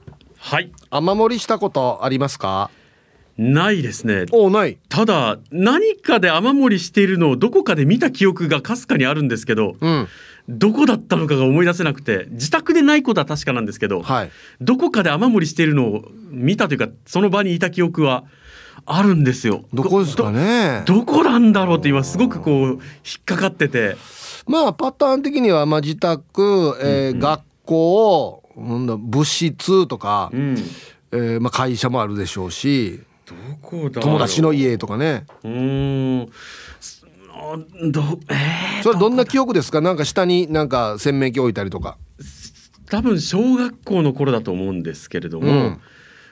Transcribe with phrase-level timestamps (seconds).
[0.44, 0.72] はい。
[0.90, 2.68] 雨漏りしたことありますか？
[3.38, 4.26] ないですね。
[4.32, 4.76] おない。
[4.88, 10.08] ただ何かで雨漏りしているのをどこかで見た記憶がかすかにあるんですけど、うん、
[10.48, 18.24] どこだったのかが思い出せなくて自宅でないことは確かなんですけど、はい、どこかで雨漏りしているのを見たというかその場にいた記憶は
[18.84, 19.64] あるんですよ。
[19.72, 20.82] どこですかね？
[20.86, 22.80] どこなんだろうって今すごくこう引っ
[23.24, 23.96] かかってて。
[24.48, 30.56] まあパターン的にはまあ自宅、えー、うんうん、学校物質とか、うん、
[31.12, 33.00] えー、まあ、会社もあるでしょうし
[33.64, 35.24] 友達の家とかね。
[35.44, 36.26] うん。
[37.90, 39.80] どえー、それどんな記憶ですか？
[39.80, 41.96] なんか下になんか洗面器置いたりとか。
[42.88, 45.80] 多分小学校の頃だと思うんですけれども、うん、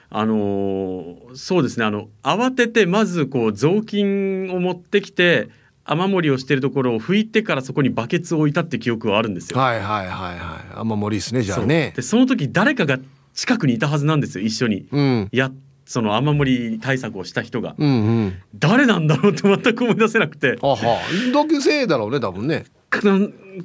[0.09, 1.85] あのそうですね。
[1.85, 5.49] あの慌ててまずこう雑巾を持ってきて
[5.83, 9.59] 雨漏りをしているところを拭いてからそこにバケツを置いたって記憶はあるんですよ。
[9.59, 10.73] はいはいはいはい。
[10.75, 11.93] 雨漏りですねじゃあね。
[11.95, 12.99] でその時誰かが
[13.33, 14.87] 近くにいたはずなんですよ一緒に。
[14.91, 15.51] うん、や
[15.85, 20.57] その雨漏り対策をした人が、うんうん、誰なんだろうって全く思い出せなくて。
[20.61, 20.99] あは
[21.33, 22.65] 同級生だろうね多分ね。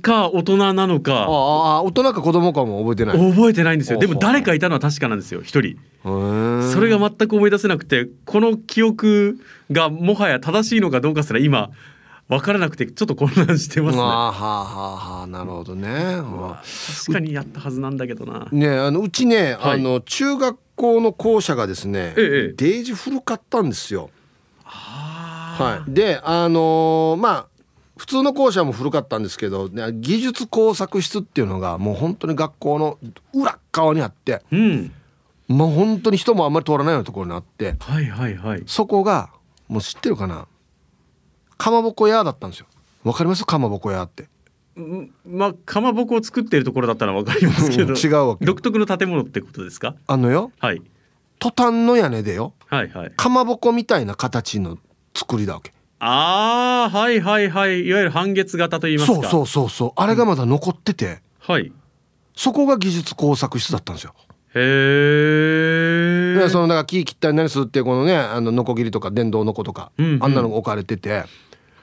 [0.01, 9.39] か大人なのかああ大人か子供かも覚えてない覚えてないんですよでも誰かいたのは確かなんですよ一人それが全く思い出せなくてこの記憶
[9.73, 11.71] がもはや正しいのかどうかすら今
[12.29, 14.03] 分からなくてちょっと混乱してますね。
[14.03, 14.65] はあはあ
[15.19, 16.17] はあなるほどね。
[17.05, 18.49] 確かにやったはずなんだけどな。
[18.51, 24.11] ねあのうちね、はい、あの中学校の校舎がですね、ええ、デージ古かったんですよ。
[24.65, 25.91] はい。
[25.91, 27.47] であのー、まあ
[27.97, 32.99] 普通の校舎も古かったんですけど、ね、技術工作室っていうのがもう本当に学校の
[33.33, 34.93] 裏側にあって、うん、
[35.49, 39.31] もう本当に人もあんまり通らないようなところにあって、はいはいはい、そこが
[39.69, 40.47] もう知ってるかな？
[41.59, 42.67] かまぼこ屋だったんですよ。
[43.05, 43.45] わかります？
[43.45, 44.29] かまぼこ屋って。
[45.25, 49.95] まあかまぼこを作っているところだったらわかりますけど、違うわけ独特の建物ってことですか？
[50.07, 50.53] あのよ。
[50.59, 50.83] はい。
[51.39, 52.53] トタンの屋根でよ。
[52.67, 53.13] はいはい。
[53.17, 54.79] かまぼこみたいな形の
[55.15, 55.73] 作りだわけ。
[55.99, 57.87] ああはいはいはい。
[57.87, 59.15] いわゆる半月型と言いますか。
[59.15, 59.93] そうそうそうそう。
[59.97, 61.73] あれがまだ残ってて、うん、はい。
[62.35, 64.15] そこが技術工作室だったんですよ。
[64.55, 64.61] へ
[66.45, 71.25] えそのだから木切ったり何するってこのねあのノコギリとか電動ノコとか、うんうん、あんなのが置かれてて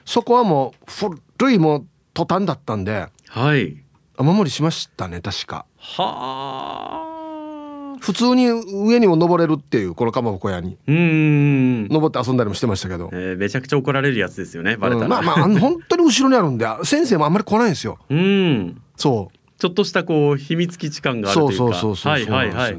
[0.04, 0.90] そこはもう
[1.38, 3.76] 古いもうトタンだったんではい。
[4.16, 5.66] 雨漏りしましたね確か。
[5.78, 7.98] はあ。
[8.00, 10.76] 普通に上にも登れるっていうこのかまぼこ屋に。
[10.86, 11.88] うん。
[11.88, 17.98] 登って遊んだりもしてましたけど、えー、めちゃくちゃ怒られるやつですよねバレたら、うん、まあまあ本当に後ろにあるんで先生もあんまり来ないんですよ。
[18.08, 18.80] うん。
[18.96, 19.38] そう。
[19.58, 21.56] ちょっとしたこう秘密基地感があるというか。
[21.56, 22.76] そうそうそうそうはいはいはい、っ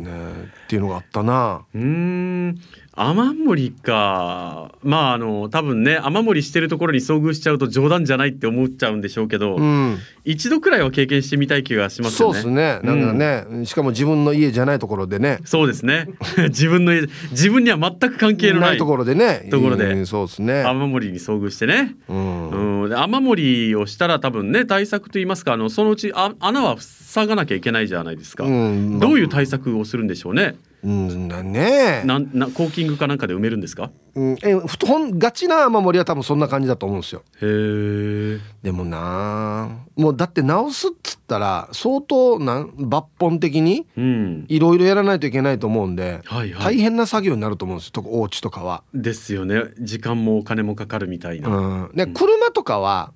[0.67, 1.61] ていうのがあったな。
[1.73, 2.59] うん
[2.97, 12.33] 雨漏りかまああの多分ね雨漏りしてるところに遭遇しちゃうと冗談じゃないって思っちゃうんでしょうけど、うん、一度くらいは経験してみたい気がしますよね。
[12.33, 12.79] そうですね。
[12.83, 15.39] なんかね、うん、しかも自分の家じゃないところでね。
[15.43, 16.07] そうですね。
[16.47, 17.01] 自分の家
[17.31, 19.47] 自分には全く関係のないところでね。
[19.51, 20.63] ところで、うん、そうですね。
[20.63, 21.95] 雨漏りに遭遇してね。
[22.07, 22.85] うん。
[22.85, 28.45] うん、雨漏りをしたら多分ね対策といいますかあのそのうちあ穴は塞がなきゃいけないじゃないですか。
[28.45, 30.55] うん、どういう対策をするんでしょうね。
[30.85, 32.01] うんね。
[32.03, 33.89] えなんなコーキングかなんかで埋めるんですか？
[34.13, 37.23] うん、え布団ガチな雨漏りは多分そんな感じだと思うんですよ。
[37.41, 44.45] へえでもなあもうだって直すっつったら相当なん抜本的にうん。
[44.47, 46.75] いろいろやらないといけないと思うんで、はいはい。
[46.75, 48.83] 大変な作業になると思うんですよとお家とかは。
[48.93, 49.63] ですよね。
[49.79, 53.11] 時間もお金もかかるみたいな、うん、で車とかは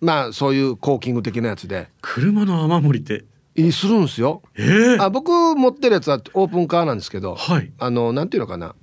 [0.00, 1.88] まあそういうコーキング的なやつで。
[2.02, 3.24] 車の雨漏りって
[3.56, 4.42] いいするんですよ。
[4.56, 7.72] ええあ僕持ってるやつはオープンカーなんですけどはい。
[7.78, 8.74] あのなんていうのかな。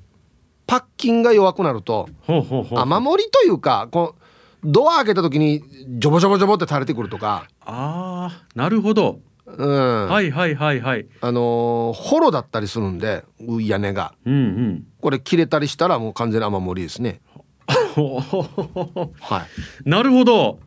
[0.67, 4.21] パッキンが弱くなると雨漏りというかこう
[4.63, 5.61] ドア開けた時に
[5.99, 10.07] ジョボジョボジョボって垂れてくるとか、ああなるほど、うん。
[10.07, 11.07] はいはいはいはい。
[11.19, 13.23] あのーホロだったりするんで
[13.59, 14.13] 屋根が。
[14.25, 14.87] うんうん。
[15.01, 17.21] これ切れたりしたらもう完全に雨漏りですね。
[17.67, 19.45] は
[19.85, 19.89] い。
[19.89, 20.59] なるほど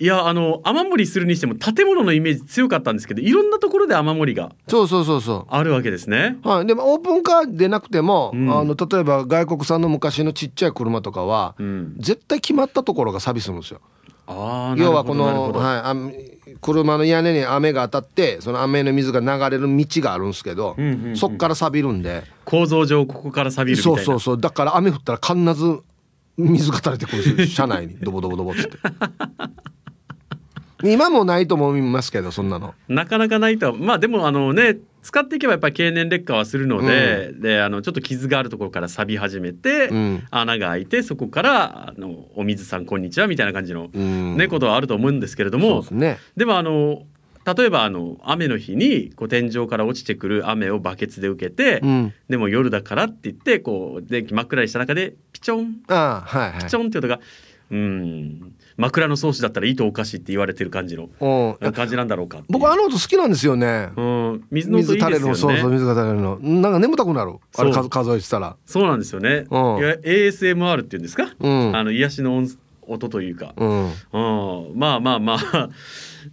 [0.00, 6.38] いやあの雨漏りするにしても建物のイメージ強かったんですけどいろんなところで雨漏りがそうそうそうそあるわけですね。
[6.42, 6.48] う。
[6.48, 6.66] はい。
[6.66, 8.50] でもオープンカーでなくても、うん。
[8.50, 11.96] あの例えば外国産の昔のちっちゃい車とかは、うん。
[11.98, 13.82] 絶対決まったところが錆びするんですよ。
[14.26, 15.94] ああ要はこの、はい、あ
[16.62, 22.22] 車の屋根に雨が当たってその雨の水が流れる道があるんですけど、うんうんうんそっから錆びるんで。
[22.46, 24.40] 構造上ここから錆びるそうそうそう。
[24.40, 25.80] だから雨降ったら必ず
[26.38, 27.66] 水が垂れてくるんですよ。
[27.66, 27.96] 車内に。
[28.00, 28.78] ドボドボドボっつって
[30.84, 32.74] 今もないと思いますけどそんなの。
[32.88, 33.66] なかなかないと。
[33.66, 40.26] はまあでもあのね使っていけばやっぱり経年劣化はするので,、であのちょっと傷があるところから錆び始めて、うん。
[40.30, 44.36] 穴が開いてそこからあの「お水さんこんにちは」みたいな感じの、うん。
[44.36, 46.18] ねことはあると思うんですけれどもね。
[46.36, 47.02] でもあの
[47.56, 52.12] 例えばあの雨の日にこう天井から落ちてくる雨をバケツで受けて、うん。
[52.28, 55.76] でも夜だからって言ってこう電気真っ暗にした中でピチョン。
[55.88, 56.62] はいはい。
[56.64, 57.20] ピチョンって音が
[57.70, 61.72] うん枕草子だったら糸おかしいって言われてる感じのうん。
[61.72, 63.90] 感じなんだろうか僕あの音好きなんですよね。
[63.96, 65.54] うん、水の音水垂れるいいですよね。
[65.54, 66.38] のそうそう水が垂れるの。
[66.38, 67.34] なんか眠たくなる。
[67.56, 68.56] あれ数数えてたら。
[68.66, 69.46] そうなんですよね。
[69.50, 69.76] うん。
[69.78, 71.34] ASMR っていうんですか？
[71.38, 71.76] うん。
[71.76, 72.48] あの癒しの音
[72.82, 73.84] 音というか、うん。
[73.84, 73.92] うん、
[74.74, 75.68] まあまあまあ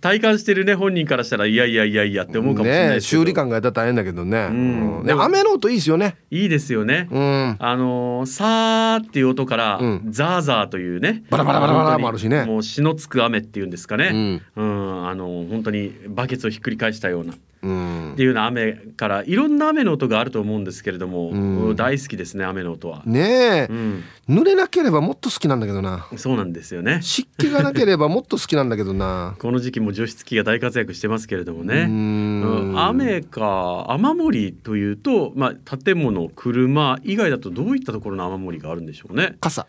[0.02, 5.00] 体感してるね本人からしたらいやいやいやいやって思うかもしれないね修理感がやったら大変だけどね,、うん。
[5.00, 5.06] うん。
[5.06, 6.18] ね雨の音いいですよね。
[6.32, 7.08] いいですよね。
[7.12, 7.56] うん。
[7.60, 10.02] あのーさーっていう音から、うん。
[10.10, 12.46] ザーザーというねバラバラバラバラもあるしね。
[12.46, 15.08] もう血のつく雨っていうんですかね、うん。
[15.08, 18.14] あのー本当にバケツをひっくり返したようなうん。
[18.14, 21.76] っていうような雨からいろんな雨の音があると思うんですけれども、うん。
[21.76, 23.04] 大好きですね雨の音は。
[23.06, 26.08] ねえ、うん、濡れなければもっと好きなんだけどな。
[26.18, 27.00] そうなんですよね。
[27.02, 29.36] 湿気がなければもっと好きなんだけどな。
[29.40, 31.86] この時期も除湿機が大活躍してますけれどもうね。
[31.86, 31.90] ん。
[31.90, 32.80] うん。
[32.80, 39.36] 雨か雨漏りというと、まあ、建物車以外だとどういったところの雨漏りがあるんでしょうね。
[39.40, 39.68] 傘。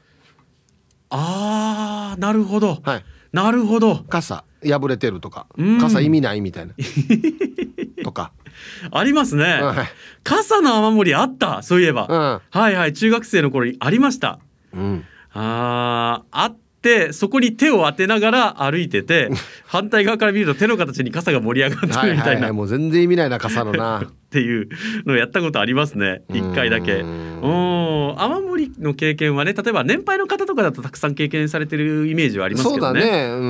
[1.10, 3.04] あーなるほど、はい。
[3.32, 4.04] なるほど。
[4.08, 4.44] 傘。
[4.62, 5.46] 破れてるとか。
[5.56, 5.80] うん。
[5.80, 6.74] 傘意味ないみたいな。
[8.02, 8.32] とか、
[8.90, 9.86] ありますね、はい。
[10.24, 14.38] 傘の雨漏りあったそういえば、はいはい中学生の頃にありました。
[14.74, 15.04] うん。
[15.32, 16.56] あーあっ
[16.88, 19.30] てそこに手を当てながら歩いてて
[19.66, 22.30] 反対側から見ると手の形に傘が盛り上がってはいるみたな。
[22.30, 24.68] はいいはいもう全然意味ないな傘のなっていう
[25.06, 26.20] のをやったことありますね。
[26.28, 26.96] 一回だけ。
[26.96, 27.44] ううん。
[27.44, 28.20] ん。
[28.20, 33.00] 雨漏りの経験はね例えば年配の方とかだとたくさん経験されてるイメージはありますけそうどね。
[33.00, 33.40] だね、うん。
[33.40, 33.44] う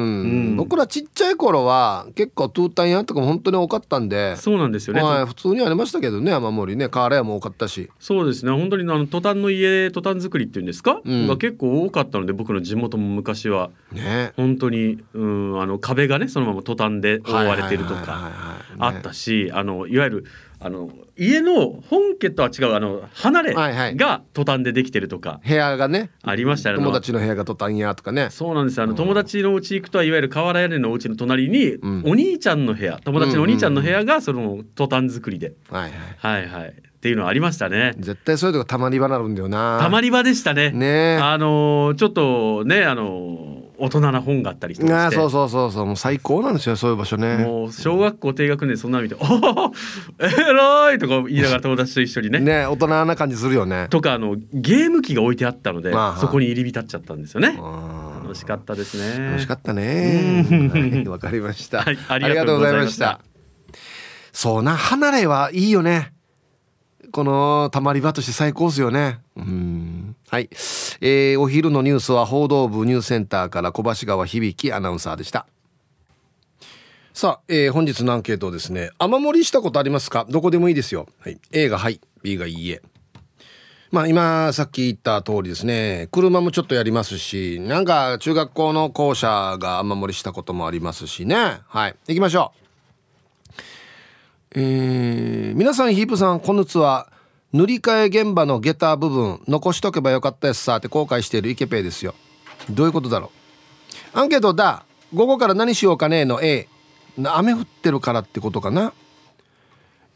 [0.53, 0.57] ん。
[0.57, 4.37] 僕らちっちゃい頃は結構トゥータン屋とかも本当に多かったんで。
[4.37, 6.89] そうなんですよね、はい、普通にありましたけどね雨漏りね。
[6.89, 7.91] 瓦屋も多かったし。
[7.99, 8.53] そうですね。
[8.53, 11.27] 本当にあのトタンの家トタン作りっていうんですか、うん。
[11.27, 13.71] が結構多かったので僕の地元も昔は。
[13.93, 14.33] ね。
[14.37, 18.31] 本当にうんあの壁がねそのままトタンで覆われてるとか
[18.79, 20.25] あったしあのいわゆる
[20.61, 23.97] あの家の本家とは違うあの離れはいはい。
[23.97, 26.11] がトタンでできてるとか部屋がね。
[26.23, 26.77] ありましたね。
[26.77, 28.29] 友達の部屋がトタン屋とかね。
[28.31, 28.79] そうなんです。
[28.79, 32.03] よあの友達の家行くとはいわゆる瓦屋根のお家の隣に、うん。
[32.07, 35.93] お兄ちゃんの部屋友達のお兄ちゃんの部屋がそのトタン作りで、はいはい。
[36.19, 36.69] はいはい。
[36.71, 37.95] っていうのはありましたね。
[37.99, 39.79] 絶対そういうとこたまり場なるんだよな。
[39.81, 40.73] たまり場でしたね。
[40.73, 41.19] ね。
[41.19, 44.95] あのーちょっとねあのー大人な本があったりとかして。
[44.95, 45.87] あそうそうそうそう。
[45.87, 47.39] もう最高なんですよそういう場所ね。
[47.39, 49.73] もう小学校低学年でそんなの見て「おお
[50.19, 52.41] 偉い!」とか言いながら友達と一緒にね。
[52.41, 53.87] ね大人な感じするよね。
[53.91, 57.57] とかあのゲーム機が置いてあったのでまあそこに入り浸っちゃったんですよね。
[57.61, 59.27] あ楽しかったですね。
[59.27, 60.47] 楽しかったね。
[60.51, 60.69] うん。
[60.71, 61.83] はいわかりました。
[61.83, 63.21] はいありがとうございました。
[64.33, 66.13] そうな離れはいいよね。
[67.11, 69.21] このたまり場として最高ですよね。
[69.37, 70.51] うんはい、
[71.01, 75.47] えーお昼のニュースは報道部ニュースセンターから小橋川響アナウンサーでした。
[77.15, 80.27] さあ、えー本日のアンケートですね雨漏りしたことありますか？
[80.29, 82.83] どこでもいいですよ、はい、A がはい B がいいえ。
[83.91, 91.61] まあ今さっき言った通りですね車もちょっとやりますしなんか中学校の校舎が雨漏りしたこともありますしね。
[91.69, 91.97] はい。
[92.07, 92.53] 行きましょ
[94.55, 94.61] う。
[94.61, 97.11] えー皆さんヒープさんこんにちは。
[97.53, 102.15] 塗り替え現場の下駄部分残しとけばよかったやつさって後悔しているイケペイですよ。
[102.69, 103.31] どういうことだろ
[104.15, 104.19] う？
[104.19, 104.85] アンケートだ。
[105.15, 106.69] 午後から何しようかねの A
[107.19, 108.93] 雨降ってるからってことかな？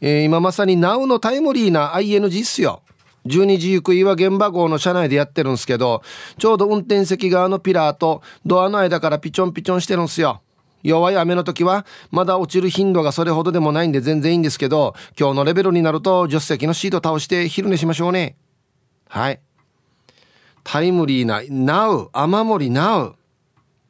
[0.01, 2.81] えー、今まさに Now のタイムリーな ING っすよ。
[3.25, 6.03] 12時行くいは現場号の車内でやってるんすけど
[6.37, 10.41] ちょうど運転席側のピラーとドアの間からピチョンピチョンしてるんすよ。
[10.83, 18.37] 弱い雨の時はまだ落ちる頻度がそれほどでもないんで全然いいんですけど今日のレベルになると助手席のシート倒して昼寝しましょうね。
[19.07, 19.39] はい。
[20.63, 23.15] タイムリーな Now 雨漏り Now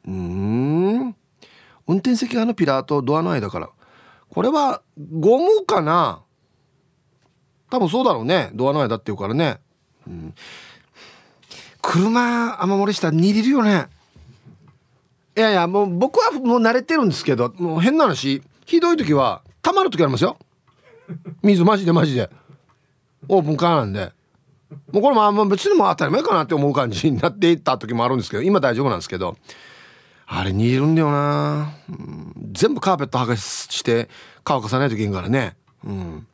[0.06, 0.10] う。
[0.10, 1.16] ん。
[1.86, 3.70] 運転席側のピラーとドアの間から。
[4.30, 4.82] これは
[5.18, 6.22] ゴムかな？
[7.70, 8.50] 多分そうだろうね。
[8.54, 9.58] ドアの間っていうからね、
[10.06, 10.34] うん、
[11.80, 13.88] 車雨漏りしたら握るよね。
[15.36, 20.36] いやいやもう僕はもう慣れてるんですけどもう変な話ひどい時はたまる時ありますよ。
[21.42, 22.30] 水マジでマジで。
[23.28, 24.12] オープンカーなんで。
[24.92, 29.36] もうこれもあんま別にも当たり前かなって思う感じになっていった時もあるんですけど今大丈夫なんですけど。
[30.26, 34.08] あれ煮るんだよな、うん、全部カーペット剥がして
[34.42, 35.56] 乾かさないといけんからね。
[35.84, 36.26] うん。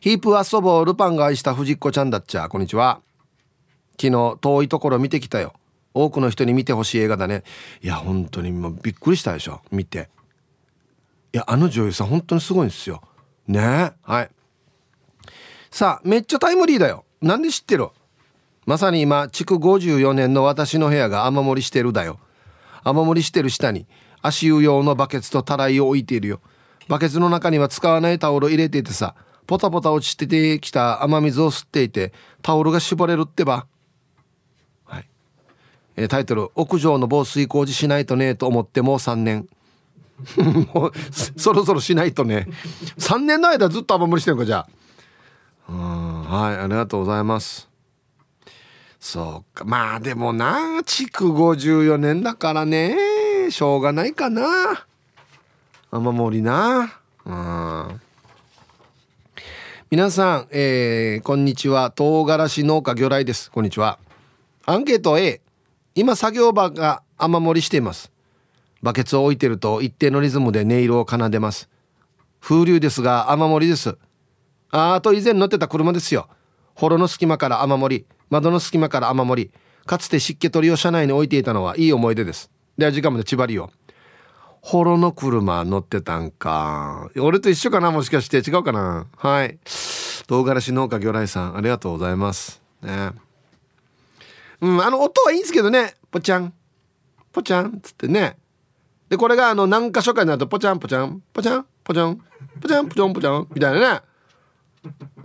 [0.00, 2.48] ヒープ遊ぼうルパンが愛した藤子ちゃんだっちゃ。
[2.48, 3.00] こんにちは。
[4.00, 5.54] 昨日遠いところ見てきたよ。
[5.94, 7.44] 多くの人に見てほしい映画だね。
[7.80, 9.62] いや本当にもうびっくりしたでしょ。
[9.70, 10.10] 見て。
[11.32, 13.00] いやあの女優さん本当にすごいんですよ。
[13.46, 13.92] ね。
[14.02, 14.30] はい。
[15.70, 17.04] さあめっちゃタイムリーだよ。
[17.22, 17.88] なんで知ってる？
[18.66, 22.18] まさに今築54年の私の部屋が雨漏りしてるだよ。
[22.82, 23.86] 雨漏りしてる下に
[24.20, 26.40] 足湯用のバケツとたらいを置いているよ。
[26.88, 29.14] バケツの中には使わないタオル入れていてさ
[29.46, 33.66] ポタポタ落ちてきた雨水を吸っていてタオルが絞れるってば、
[35.96, 39.48] えー、タイトル「屋上の防水工事しないとね」と思ってもう3年。
[40.72, 40.92] もう
[41.36, 42.46] そろそろしないとね。
[42.98, 44.68] 3年の間ずっと雨漏りしてるかじゃあ。
[45.68, 47.68] うんはいありがとうございます。
[49.00, 49.64] そうか。
[49.64, 52.96] まあでもな築54年だからね
[53.50, 54.86] しょうがないかな。
[55.90, 57.00] 雨漏りな。
[57.24, 58.00] うん。
[59.90, 61.90] 皆さん、えー、こんにちは。
[61.90, 63.50] 唐辛子農家魚雷です。
[63.50, 63.98] こんにちは。
[64.66, 65.40] アンケート A
[65.96, 68.10] 今作業場が雨漏りしています。
[68.82, 71.68] バケツを置いてると一定のリズムで音色を奏でます。
[72.40, 73.96] 風流ですが雨漏りです。
[74.70, 76.28] ああと以前乗ってた車ですよ。
[76.74, 79.52] 幌の隙間から雨漏り窓の隙間から雨漏り
[79.86, 82.50] かつて湿気取りを車内に置いていたのはいい思い出です。
[82.76, 83.70] では時間まで千葉りを。
[84.62, 87.08] ホロの車乗ってたんか。
[87.18, 88.38] 俺と一緒かなもしかして。
[88.38, 89.06] 違うかな。
[89.16, 89.58] はい。
[90.26, 92.62] 唐辛子農家魚雷さんありがとうございます。
[92.82, 93.10] ね。
[94.64, 95.94] うんあの音はいいんですけどね。
[96.10, 96.54] ポチャン。
[97.32, 97.76] ポチャン。
[97.76, 98.38] っつってね。
[99.10, 101.22] でこれがあの何箇所かになるとポチャンポチャン。
[101.34, 101.66] ポチャン。
[101.84, 102.16] ポチャン。
[102.62, 103.48] ポチャンポチャンポチャン。
[103.54, 104.00] みたいなね。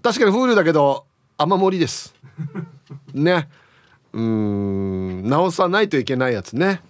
[0.03, 1.05] 確かに風流だけど
[1.38, 2.13] 雨漏りです。
[3.13, 3.48] ね。
[4.12, 5.29] うん。
[5.29, 6.81] 直さないといけないやつね。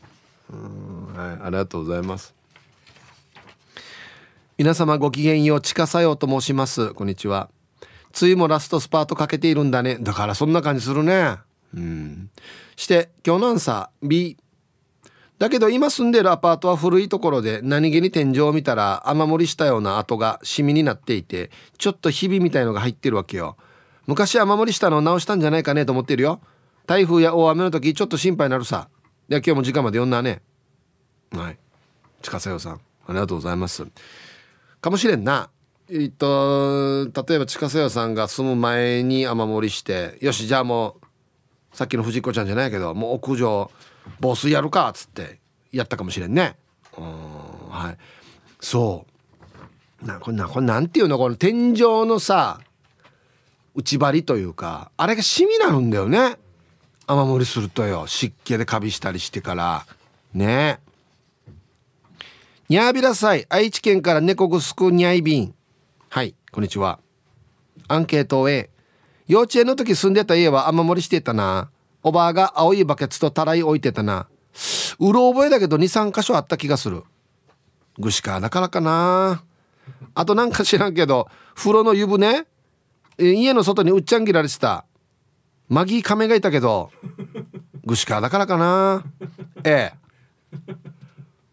[0.51, 1.39] うんはい。
[1.43, 2.33] ありがとうございます。
[4.57, 6.95] 皆様ごきげんよう近さようと申します。
[6.95, 7.51] こんにちは。
[8.19, 9.99] 梅雨もラストスパートかけているんだね。
[10.01, 11.37] だからそんな感じするね。
[11.75, 12.29] うん。
[12.75, 14.37] して今日のアンサー B
[15.39, 23.55] だけど今住んでるアパートは古いところで何気に天井を見たら雨漏りしたような跡がシミになっていてちょっとひびみたいのが入ってるわけよ。
[24.05, 26.41] 昔雨漏りしたのを直したんじゃないかねと思ってるよ。
[26.87, 28.89] 台風や大雨の時ちょっと心配になるさ。
[29.29, 30.41] で今日も時間まで読んだね。
[31.31, 31.57] はい。
[32.21, 33.87] 近さよさんありがとうございます。
[34.81, 35.49] かもしれんな。
[35.89, 41.05] えっと例えば近さよさんが住む前に雨漏りしてよしじゃあもう
[41.73, 43.71] さっきの藤子ちゃんじゃないけどもう屋上
[44.19, 45.39] 防水やるかっつって
[45.71, 46.55] やったかもしれんね。
[46.97, 47.97] うんはい。
[48.59, 49.05] そ
[50.03, 50.05] う。
[50.05, 51.17] なこれなこれなんていうの？
[51.17, 52.59] この天井のさ
[53.75, 56.37] 内張りというかあれがシミになるんだよね。
[57.07, 58.07] 雨漏りするとよ。
[58.07, 59.85] 湿気でカビしたりしてから。
[60.33, 60.79] ね。
[62.67, 63.45] にゃーびらさい。
[63.49, 65.55] 愛知県から猫ぐすくにゃいびん。
[66.09, 66.99] はいこんにちは。
[67.87, 68.69] アンケート A
[69.29, 71.69] 幼稚園の時住んでた家は雨漏りしてたな。
[72.01, 74.27] おばあが青いバケツとたらい置いてたな。
[74.99, 77.03] うろ覚えだけど23箇所あった気がする。
[77.99, 79.43] ぐしかだからかな。
[80.15, 82.47] あとなんか知らんけど風呂の湯船
[83.19, 84.85] 家の外にうっちゃん切られてた。
[85.67, 86.89] マギーカメがいたけど
[87.85, 89.03] グシカだからかな。
[89.63, 89.93] ええ。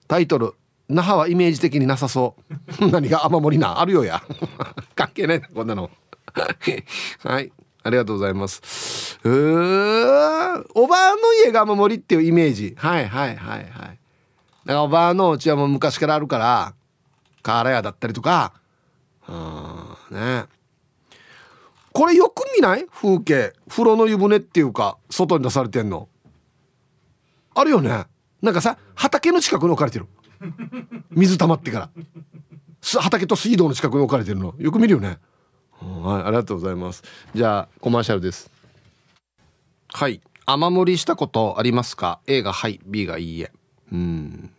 [0.09, 0.55] タイトル
[0.89, 2.37] 那覇はイメージ的になさそ
[2.81, 2.89] う。
[2.89, 4.23] 何が雨漏りなあるよや。
[4.97, 5.91] 関係ないこんなの。
[7.23, 7.53] はい。
[7.87, 9.19] ありがとうございます。
[9.23, 12.75] うーおばあの家が雨漏りっていうイメージ。
[12.77, 13.69] はいはいはいはい。
[13.69, 13.99] だか
[14.65, 16.75] らおばあのうちはもう昔からあるから
[17.43, 18.55] 瓦屋だったりとか。
[19.29, 20.47] うんね。
[21.93, 22.87] これよく見ない？
[22.87, 23.53] 風景。
[23.69, 26.09] 風呂の湯船っていうか外に出されてんの。
[27.55, 28.07] あるよね。
[28.43, 30.07] なんかさ畑の近くに置かれてる。
[31.11, 31.91] 水溜まってから。
[33.01, 34.55] 畑と水道の近くに置かれてるの。
[34.59, 35.19] よく見るよね。
[35.81, 37.03] はいありがとうございます。
[37.35, 38.51] じゃあコマーシャルです。
[39.93, 43.51] はい雨漏りしたことありますか？A がはい B がいいえ。
[43.93, 44.51] うん。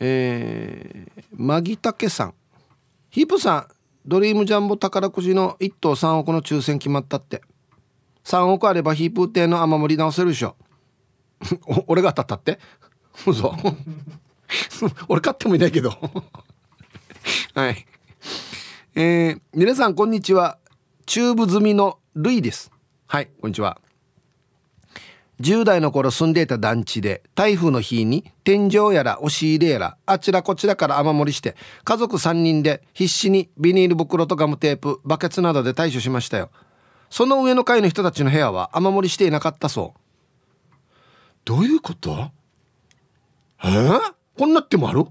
[0.00, 2.34] えー、マギタケさん。
[3.10, 3.66] ヒープさん
[4.06, 7.42] ドリームジャンボ宝くじの1等3億の抽選決まったって。
[8.24, 10.56] 3億あればヒープ亭の雨漏り直せるでしょ。
[11.86, 12.58] 俺が当たったって？
[13.26, 13.54] 嘘。
[15.08, 15.90] 俺買ってもいないけど。
[17.54, 17.86] はい。
[19.00, 20.58] えー、皆さんこんにちは。
[21.06, 22.72] チューブ済みのルイです。
[23.06, 23.80] はいこんにちは。
[25.38, 36.50] 10代の頃住んでいた団地で台風の日に天井やら押し入れやらあちらこちらから雨漏りして家族3人で必死にビニール袋とガムテープバケツなどで対処しましたよ。
[37.08, 40.00] その上の階の人たちの部屋は雨漏りしていなかったそう。
[41.44, 42.32] どういうこと？
[43.62, 44.00] えー、
[44.36, 45.04] こんなってもある？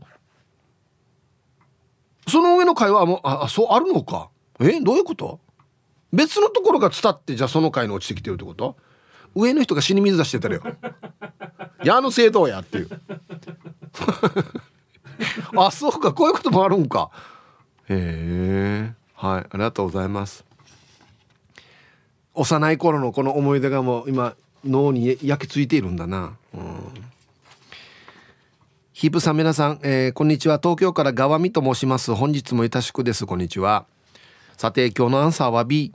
[2.27, 4.29] その上の階はもうあそうあるのか？
[4.59, 5.39] えどういうこと？
[6.13, 8.75] 別のところが伝ってじゃあその階に落ちてきてるってこと？
[9.35, 10.63] 上の人が死に水出してたらよ。
[11.83, 12.89] 矢の正当やっていう。
[15.57, 16.13] あそうか。
[16.13, 17.11] こういうこともあるんか。
[17.89, 18.93] へえ。
[19.13, 19.41] はい。
[19.41, 20.43] ありがとうございます。
[22.33, 26.35] 幼い頃のこの思い出がもう今脳に焼き付いているんだな。
[26.53, 27.06] うん。
[28.97, 30.57] ヒープさん皆さん、えー、こんにちは。
[30.57, 32.15] 東京から川見と申します。
[32.15, 33.27] 本日もいたしくです。
[33.27, 33.85] こんにちは。
[34.57, 35.93] さて今日のアンサーは B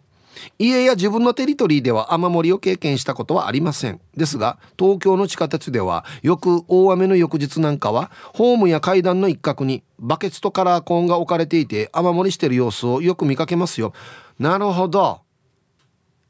[0.56, 4.00] 家や自分のテリトリーでは雨漏りを経験したことはありません。
[4.16, 13.94] ですが東京の地下鉄ではよく大雨の翌日なんかはホームや階段の一角にバケツとカラーコーンが置かれていて雨漏りしてる様子をよく見かけますよ。
[14.38, 15.23] なるほど。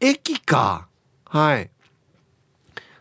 [0.01, 0.89] 駅か。
[1.27, 1.69] はい。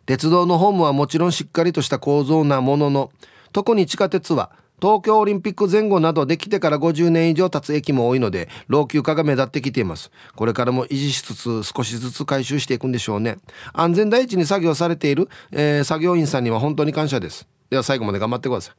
[0.05, 3.11] 鉄道のホームはもちろんしっかりとした構造なものの
[3.51, 10.11] 特に地下鉄は東京オリンピック前後などできてから50年以上経つ駅も多いので老朽化が目立ってきています。
[10.35, 13.37] これからも維持しつつ少しずつ回収していくんでしょうね。
[13.73, 17.47] 安全第一に作業されている、えー、作業員さんには本当に感謝です。
[17.69, 18.73] では最後まで頑張ってくださ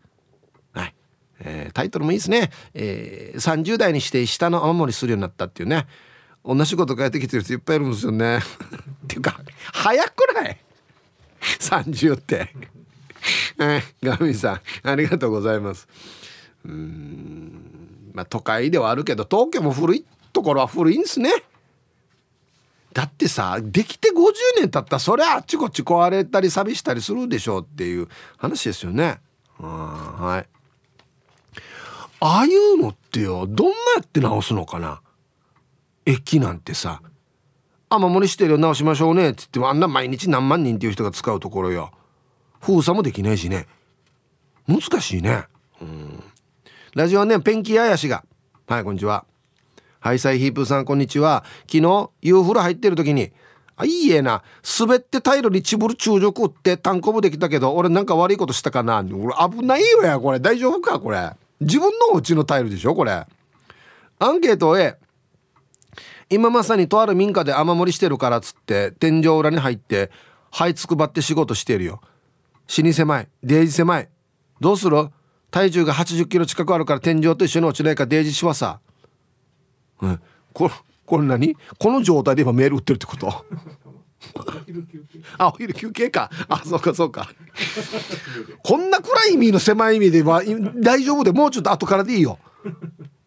[0.75, 0.79] い。
[0.79, 0.95] はい、
[1.41, 5.87] えー、タイトルもいいですね、えー、30代にして下の雨漏りするようになったっていうね。
[6.45, 8.39] 同じこと書いてきてる人いっぱいいるんですよね。
[9.05, 9.41] っていうか
[9.73, 10.59] 早くない
[11.61, 12.53] ？30って。
[13.59, 15.89] はい、ガミさん、ありがとうございます。
[16.65, 21.31] うん、まあ都会ではあるけど、東京も古いところは古いんですね。
[22.93, 29.21] だってさ、できて50年経ったら、そりゃあっちこっち壊れたり錆びしたりするでしょうっていう話ですよね。
[29.59, 30.49] はい。
[32.21, 35.01] ああいうのってよ、どんなやって直すのかな？
[36.05, 37.01] 駅なんてさ、
[37.89, 41.93] 雨漏りしてるよ直しましょうねっつってもあんな毎日何万人っていう人が使うところよ
[42.63, 43.67] 封鎖もできないしね。
[44.69, 45.47] 難しいね。
[45.81, 46.23] うん。
[46.95, 48.25] ラジオネームペンキあやしが。
[48.69, 49.25] はいこんにちは。
[49.99, 51.43] ハイサイヒープさんこんにちは。
[51.63, 53.33] 昨日夕風呂入ってる時に
[53.75, 54.45] あいいえな。
[54.79, 58.99] 滑ってタイルにチブル中辱って単コブできたけど俺なんか悪いことしたかな。
[58.99, 60.39] 俺危ないよやこれ。
[60.39, 61.33] 大丈夫かこれ。
[61.61, 63.27] 自分のお家のタイルでしょこれ。
[64.21, 64.99] アンケート A
[66.31, 70.13] 今まさにとある民家で雨漏りしてるからっつって天井裏に入って
[70.53, 72.01] 這いつくばって仕事してるよ。
[72.67, 74.09] 死に狭いデージ狭い
[74.61, 75.09] どうする？
[75.51, 78.81] 体重が80キロ近くあるから天井と一緒に落ちないかデージしはさ、
[80.01, 80.21] うん、
[80.53, 81.57] これこれ何？
[81.79, 83.45] この状態で今メール売ってるってこと？
[85.37, 86.31] あお昼休憩か。
[86.49, 87.29] あそうかそうか。
[88.63, 90.43] こんな暗い意味の狭い意味では
[90.77, 92.39] 大丈夫でもうちょっと後からでいいよ。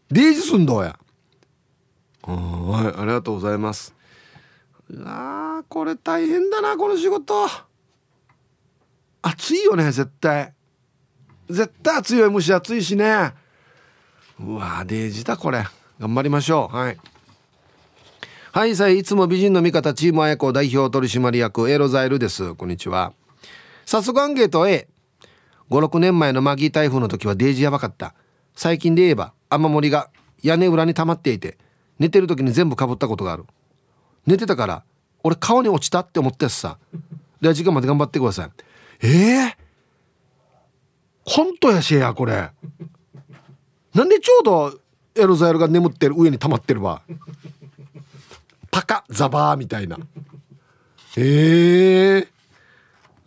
[0.10, 0.98] デージすんどうや。
[2.24, 3.94] はいありがとうございます。
[5.04, 7.46] あーこれ大変だなこの仕事
[9.28, 10.54] 暑いよね絶対。
[11.50, 13.34] 絶対暑いよ蒸し暑いしね。
[14.40, 15.66] うわデージだこれ。
[16.00, 16.76] 頑張りましょう。
[16.76, 16.98] はい。
[18.52, 22.54] はいさいいつも美人の味方チームあやこ代表取締役エロザイルです。
[22.54, 23.14] こんにちは。
[23.88, 28.14] 早速アンケート A56 年前のマギー台風の時はデージやばかった。
[28.54, 30.12] 最近で言えば雨漏りが
[30.44, 31.58] 屋根裏に溜まっていて
[31.98, 33.46] 寝てる時に全部かぶったことがある。
[34.28, 34.84] 寝てたから
[35.24, 36.78] 俺川に落ちたって思ったやつさ。
[37.42, 38.50] では時間まで頑張ってください。
[39.08, 42.50] ええー、コントやしやこれ。
[43.94, 44.80] なんでちょうど
[45.14, 47.04] エロザイルが眠ってる上に溜まってるわ。
[48.72, 49.98] パカザバーみたいな。
[51.18, 52.28] ええ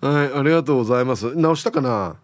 [0.03, 1.35] ー、はいありがとうございます。
[1.37, 2.17] 直したかな？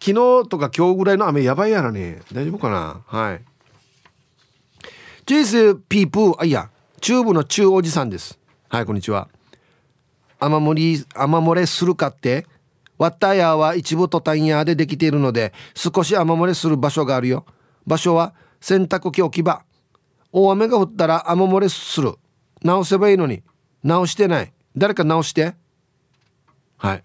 [0.00, 2.22] 昨日とか今日ぐらいの雨やばいやらね。
[2.32, 3.02] 大丈夫かな？
[3.06, 3.42] はい。
[5.26, 8.38] チーズピープーあいやチューブの中おじさんです。
[8.68, 9.28] はいこんにちは。
[10.38, 12.46] 雨漏り雨漏れするかって
[12.98, 17.44] ワッターヤーは一部トタンヤーでできているので少し雨漏れする場所があるよ。
[17.86, 19.62] 場所は洗濯機置き場。
[20.32, 22.14] 大雨が降ったら雨漏れする。
[22.62, 23.42] 直せばいいのに。
[23.82, 24.52] 直してない。
[24.76, 25.54] 誰か直して。
[26.76, 27.04] はい。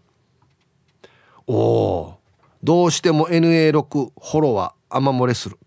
[1.48, 2.20] おお
[2.64, 5.58] どうしても NA6 ホロは雨漏れする。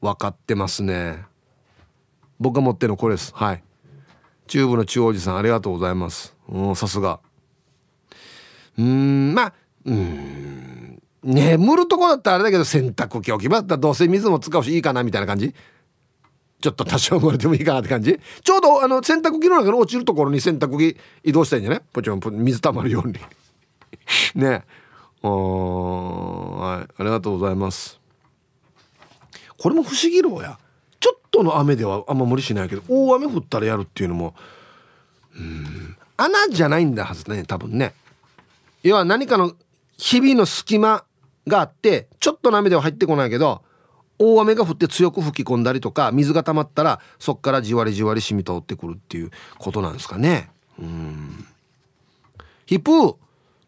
[0.00, 1.24] 分かってますね。
[2.38, 3.32] 僕が持ってるのこれです。
[3.34, 3.62] はい。
[4.50, 6.34] チューブの中央寺さんありがとうございます。
[6.48, 7.20] うんさすが。
[8.76, 9.52] うんまあ
[9.84, 15.54] うん眠るとこだったらあれだけど洗濯機置き場だったらどうせ水も使うしいいかなみたいな感じ？
[16.60, 18.18] ちょっと多少漏れてもいいかなって感じ？
[18.42, 21.82] ちょうどあの洗濯機の中に落ちるところに洗濯機移動したいんじゃない？
[21.92, 23.14] ポチョン水たまるように。
[24.34, 24.64] ね。
[25.22, 28.00] はいありがとうございます。
[29.58, 30.58] これも不思議ろうや。
[31.30, 34.34] との雨ではあんま無理しないけど大雨降ったらやるっていうのも
[35.36, 37.94] うん穴じゃないんだはずね多分ね。
[38.82, 39.54] 要は何かの
[39.96, 41.04] 日々の隙間
[41.46, 43.62] があってちょっとの雨では入ってこないけど
[44.18, 50.50] 大雨が降って強く吹き込んだりとか水が溜まったらそっからじわりじわり染み通ってくるっていうことなんですかね。
[50.78, 51.46] うん。
[52.66, 53.16] ヒップ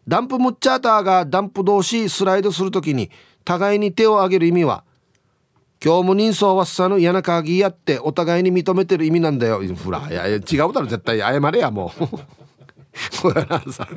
[0.07, 3.09] ダンプムッチャーターがダンプ同士スライドするときに
[3.45, 4.83] 互いに手を挙げる意味は
[5.83, 9.61] 今日も人相はっさの嫌な鍵やってお互いに認めてる意味なんだよ。
[9.75, 10.39] ほらいや違う
[10.71, 12.07] だろ絶対謝れやもう。
[13.21, 13.87] これなさ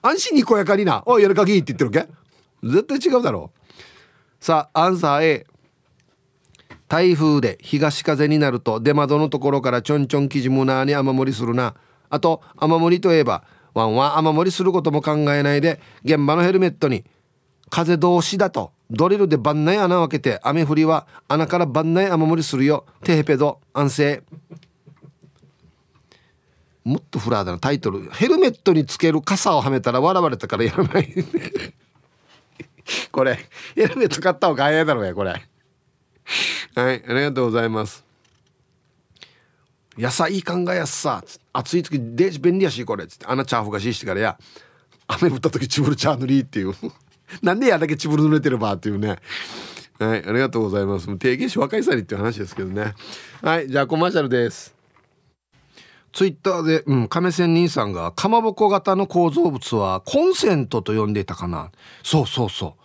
[0.00, 2.12] 安心にこやかにな「おいやる鍵」って言ってるけ？
[2.62, 3.50] 絶対違うだろ。
[3.54, 5.46] うさあアンサー A
[6.86, 11.74] 台風で東風になると出窓のところからちょんちょん生地むなに雨漏りするな。
[12.10, 13.42] あと雨漏りといえば
[13.74, 17.04] ワンは雨漏りすることも考えないで現場のヘルメットに
[17.72, 18.70] 風通しだと。
[18.90, 22.84] ドリルで番内穴を開けて雨降りは穴から番内雨漏りするよ。
[23.02, 24.22] テヘペド安静。
[26.84, 27.58] もっとフラーだな。
[27.58, 28.10] タイトル。
[28.10, 31.14] ヘルメットにつける傘をはめたら笑われたからやらない。
[33.10, 33.38] これ
[33.74, 35.30] ヘルメット買った方が早いだろうやこれ。
[35.30, 35.42] はい
[36.74, 38.04] ありがとうございます。
[39.96, 41.24] 野菜いい考えやすさ。
[41.54, 43.06] 暑い時デージ便利やしこれ。
[43.06, 44.38] つって穴チャーフがししてからや
[45.06, 46.74] 雨降った時チブルチャー塗りっていう。
[47.42, 49.18] なんでやだけチブル濡れてるばっていうね
[49.98, 52.94] はいありがとうございます提言し若いさりっていう話ですけどね
[53.40, 54.74] はいじゃあコマーシャルです
[56.12, 61.70] ツイッターで、うん、亀仙人さんが、かまぼこ型の構造物はコンセントと呼んでいたかな。
[62.02, 62.76] そうそうそ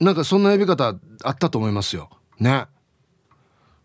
[0.00, 0.04] う。
[0.04, 2.08] なんかそんな呼び方あったと思いますよ。
[2.38, 2.64] ね。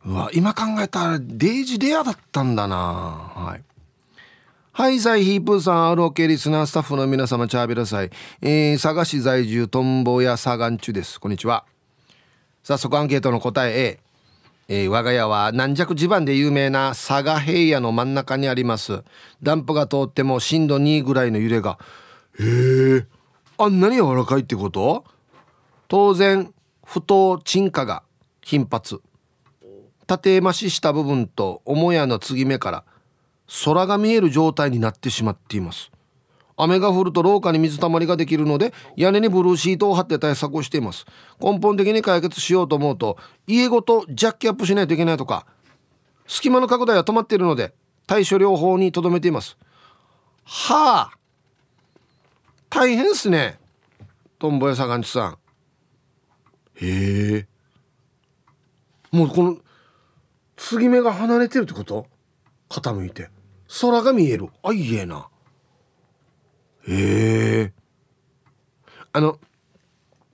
[0.05, 2.77] うわ、今考えたらデイジレアだったんだな。
[2.77, 3.63] はい。
[4.77, 8.09] はい、サイヒープーさん、ROK リスナースタッフの皆様、チャービラサイ。
[8.41, 11.17] えー、佐賀市在住、トンボやサガンチュです。
[11.17, 11.63] こんにちは。
[12.61, 13.99] 早速アンケートの答え
[14.67, 14.83] A。
[14.83, 19.05] えー、我が家は軟弱地盤で有名な佐賀平野の真ん中にあります
[19.41, 21.79] ダンプが通っても震度2ぐらいの揺れが
[22.37, 23.05] へえ
[23.57, 25.05] あんなに柔らかいってこと？
[25.87, 28.03] 当然不当沈下が
[28.41, 28.99] 頻発
[30.05, 32.83] 縦増しした部分と母屋の継ぎ目から
[33.63, 35.91] 空が見える状態になってしまっています。
[36.57, 41.05] 雨が降ると廊下に水たまりができるので屋根にブルーシートを貼って対策をしています。
[41.41, 45.45] 根本的に解決しようと思うと家ごとジャッキアップしないといけないとか
[46.27, 47.73] 隙間の拡大は止まっているので
[48.07, 49.57] 対処療法にとどめています。
[50.45, 51.17] はあ
[52.69, 53.59] 大変っすね
[54.39, 55.37] トンボ屋坂んちさん。
[56.75, 57.47] へえ。
[59.11, 59.57] もうこの
[60.55, 62.07] 継ぎ目が離れてるってこと？
[62.69, 63.29] 傾いて。
[63.81, 64.49] 空が見える。
[64.63, 65.27] あいえな。
[66.87, 67.73] へえ。
[69.13, 69.39] あの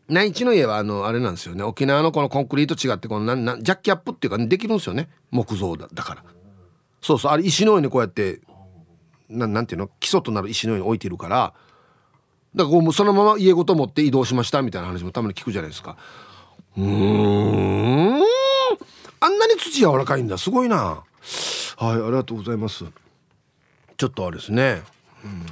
[0.08, 1.64] 内地の家はあのあれなんですよね。
[1.64, 5.10] 沖縄のこのコンクリート違ってこのなんなんジャッキアップっていうか、ね、できるんですよね。
[5.30, 6.24] 木造だだから。
[7.02, 7.32] そうそう。
[7.32, 8.42] あれ石の上にこうやって
[9.30, 9.90] ななんていうの？
[10.02, 11.54] 基礎となる石の上に置いてるから。
[12.54, 15.96] だからこうそのまま家ごと持って移動しましたみたいな話もたまに聞くじゃないですか。
[16.78, 18.22] うん。
[19.22, 20.38] あんなに土柔らかいんだ。
[20.38, 20.76] すごいな。
[20.78, 21.06] はい
[21.92, 22.84] ありがとうございます。
[24.02, 24.82] ちょっとあれですね。
[25.24, 25.46] うん。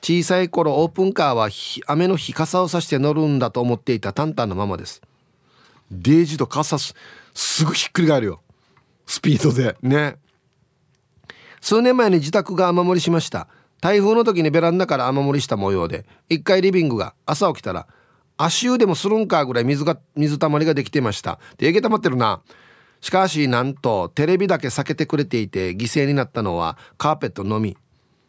[0.00, 1.50] 小さい頃オープンカーは
[1.86, 5.02] 雨の日傘をさして乗るんだと思っていたタンタンのままです。
[5.90, 6.94] デージと傘す
[7.34, 8.40] すぐひっくり返るよ。
[9.04, 9.76] スピードで。
[9.82, 10.16] ね。
[11.60, 13.46] 数年前に自宅が雨漏りしました。
[13.82, 17.86] 台風の時にベランダから雨漏りした模様で一回リビングが朝起きたら
[18.38, 21.38] 足湯でもするんかぐらい水が水たまりができてました。
[21.58, 22.40] でえげたまってるな。
[23.04, 27.76] しかしなんとテレビだけ避けてくれていて犠牲になったのはカーペットのみ。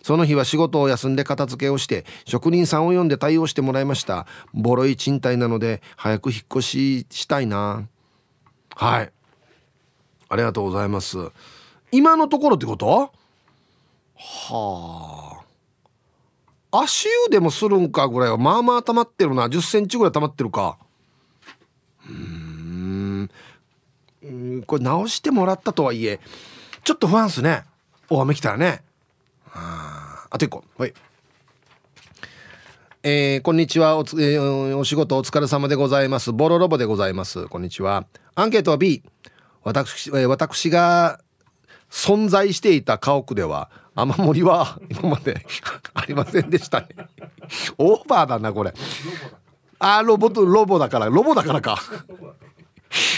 [0.03, 4.27] その日は仕事を休んで片付けをして職人さんを呼んで対応してもらいました。
[4.53, 7.87] ボロい賃貸なので早く引っ越ししたいな。
[8.75, 9.13] はい。
[10.27, 11.19] ありがとうございます。
[11.93, 13.13] 今のところってこと？
[14.17, 15.41] は
[16.73, 16.79] あ。
[16.81, 19.45] 足湯でもするんかぐらいはまあまあ溜まってるな。
[19.45, 20.77] 1 0センチぐらい溜まってるか
[22.09, 23.29] うん
[24.25, 26.19] うんこれ直してもらったとはいえ
[26.83, 27.63] ちょっと不安っすね。
[28.09, 28.83] 大雨来たらね。
[29.53, 30.63] ああと一個。
[30.77, 30.93] はい。
[33.01, 33.97] えー、こんにちは。
[33.97, 36.31] おつ、えー、お仕事お疲れ様でございます。
[36.31, 37.47] ボロロボでございます。
[37.47, 38.05] こんにちは。
[38.35, 39.03] アンケートは B
[39.63, 41.19] 私,、えー、私が
[41.89, 45.45] 存在していた家屋では雨漏りは 今まで
[45.95, 46.87] ありませんでしたね。
[47.79, 48.73] オーバーだなこれ。
[49.79, 51.07] あロボとロボだから。
[51.07, 51.79] ロボだからか。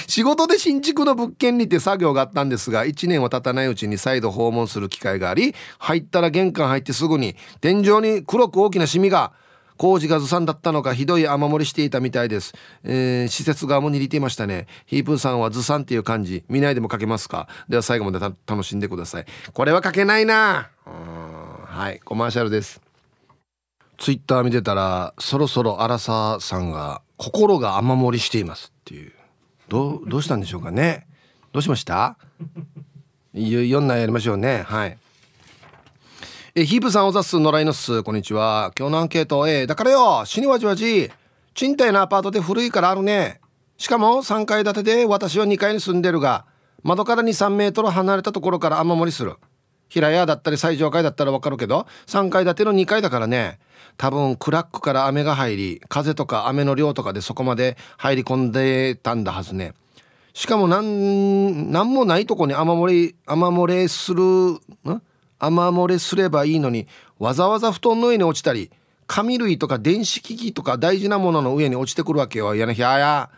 [0.08, 9.34] 仕事で新築の物件にて作業があったんですが1年は経たないうちに再度訪問する機会があり入ったら玄関入ってすぐに天井に黒く大きなシミが
[9.78, 14.66] 工事がずさんだったのかひどい雨漏りしていたみたいです、えー、施設側も握っていましたね。
[14.88, 17.48] ヒープーさんはずさんっていう漢字見ないでも書けますか？
[17.70, 19.26] では最後まで楽しんでください。
[19.54, 20.72] これは書けないな！
[20.86, 22.00] はい。
[22.00, 22.82] コマーシャルです。
[24.00, 29.13] ツイッター見てたらそろそろ荒沢さんが心が雨漏りしていますっていう。
[29.69, 31.08] どうどうしたんでしょうかね？
[31.51, 32.17] どうしました
[33.34, 34.63] ？4内やりましょうね。
[34.65, 34.97] はい。
[36.56, 38.03] えヒープさんおざす野良犬っす。
[38.03, 38.71] こんにちは。
[38.77, 39.47] 今日のアンケート。
[39.47, 40.23] えだからよ。
[40.25, 41.12] 死にわじわじ。
[41.53, 43.41] 賃貸のアパートで古いからあるね。
[43.77, 46.45] しかも3階建てで私は2階に住んでるが
[46.84, 49.36] 窓から23メートル離れたところから雨漏りする。
[49.89, 53.60] 平屋だったり最上階だったらわかるけど3階建ての2階だからね。
[53.98, 59.74] 多分クラックから雨が入り風とか雨の量とかでそこまで入り込んでたんだはずね
[60.34, 64.62] しかもなん何もないとこに雨漏り雨漏れするん？
[65.40, 66.88] 雨漏れすればいいのに
[67.20, 68.72] わざわざ布団の上に落ちたり
[69.08, 72.54] 紙類とか電子機器とか大事なものの上に落ちてくるわけよ。
[72.54, 73.30] いやね、ひゃや。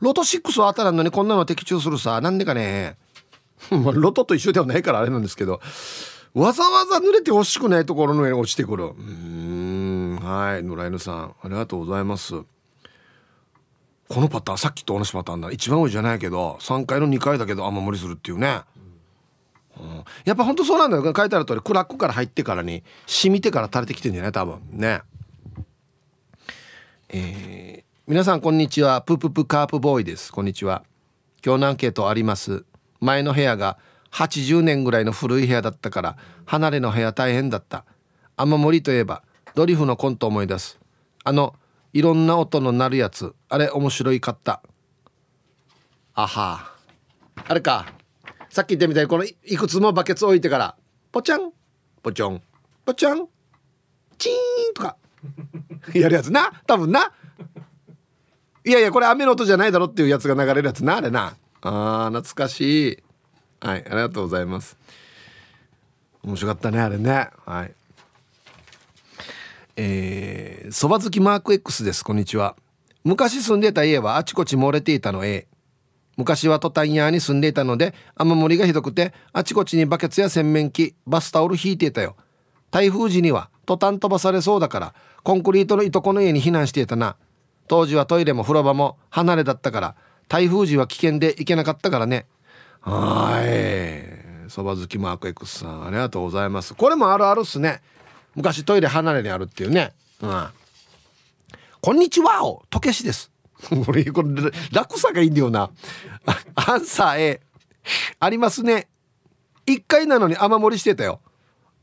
[0.00, 2.20] ロト6は当たらんのにこんなの的中するさ。
[2.20, 2.96] なんでかね。
[3.70, 5.60] ロトと一緒ではないからあれなんですけど。
[6.34, 8.84] わざわざ濡れてほしくないところの上に落ちてくる。
[8.84, 10.18] うん。
[10.22, 10.62] はい。
[10.62, 11.34] 野良犬さん。
[11.42, 12.34] ありがとうございます。
[14.08, 15.50] このパターン、さっきと同じパターンだ。
[15.50, 18.62] 一番多いじゃないけど、3階の2階だけど雨漏りするっていうね。
[20.24, 24.32] やっぱほんとそうなんだよ書いてある通りクラックから入ってからに染みてから垂れてきてんじゃない？
[24.32, 25.02] 多分ね
[27.10, 30.82] えー、皆さんこんにちはプププカープボーイですこんにちは
[31.46, 32.64] 今日のアンケートあります
[33.00, 33.78] 前の部屋が
[34.12, 36.16] 80年ぐらいの古い部屋だったから
[36.46, 37.84] 離れの部屋大変だった。
[38.36, 39.22] 雨漏りといえば
[39.54, 40.78] ドリフのコント思い出す。
[41.24, 41.54] あの
[41.92, 43.34] いろんな音の鳴るやつ。
[43.48, 44.62] あれ面白いかった。
[46.14, 46.72] あは。
[47.46, 47.92] あれか。
[48.50, 50.76] さっき言ったみたいにこのいくつもバケツ置いてから
[51.12, 51.52] ポチャン。
[52.02, 52.42] ポチョン。
[52.84, 53.28] ポチャン。
[54.18, 54.32] チー
[54.70, 54.96] ンとか。
[55.94, 56.52] やるやつな。
[56.66, 57.12] 多分な。
[58.64, 61.36] いやいやこれ雨の音じゃないだろっていうやつが流れるやつなあれな。
[61.62, 63.02] あ懐かしい。
[63.60, 64.76] はいありがとうございます。
[66.22, 67.28] 面白かったねあれね。
[67.44, 67.72] はい。
[69.76, 72.56] えー、そば好きマーク X ですこんにちは。
[73.04, 75.46] 昔住んでた家はあちこち漏れていたの A
[76.16, 82.16] 昔はトタン屋に住んでいたので雨漏りがひどくてあちこちにバケツや洗面器バスタオル引いていたよ。
[82.70, 87.16] 台風時にはトタン飛ばされそうだからコンクリートのいとこの家に避難していたな。
[87.66, 89.94] 当時はトイレも風呂場も離れだったから
[90.28, 92.26] 台風時は危険で行けなかったからね。
[92.80, 93.42] は
[94.46, 94.50] い。
[94.50, 96.74] そば好きマーク X さんありがとうございます。
[96.74, 97.80] これもあるあるっすね。
[98.34, 99.92] 昔トイレ離れにあるっていうね。
[100.22, 100.46] うん。
[101.80, 102.64] こんにちはお。
[102.70, 103.30] とけしです。
[103.88, 104.28] 俺 これ
[104.72, 105.70] 楽さがいいんだよな。
[106.54, 107.40] アンサー A
[108.20, 108.88] ありますね。
[109.66, 111.20] 1回なのに雨漏りしてたよ。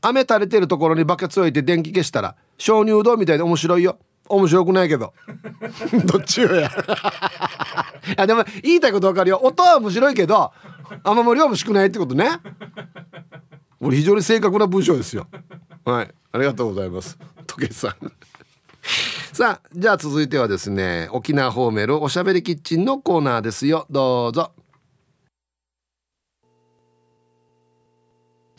[0.00, 3.98] 雨垂れてるところにバケツ置いて電気消したら鍾乳洞みたいで面白いよ。
[4.28, 5.12] 面白くないけど。
[6.04, 6.70] どっちよや。
[8.16, 9.40] あでも言いたいことわかるよ。
[9.42, 10.52] 音は面白いけど
[11.04, 12.28] 雨漏りは欲しくないってことね。
[13.80, 15.26] 俺非常に正確な文章ですよ。
[15.84, 16.14] はい。
[16.32, 17.18] ありがとうございます。
[17.46, 18.12] 時計さん。
[19.32, 23.86] さあじゃあ続いてはですね沖縄ホーメルおしゃべりキッチンのコーナーですよ。
[23.90, 24.52] どうぞ。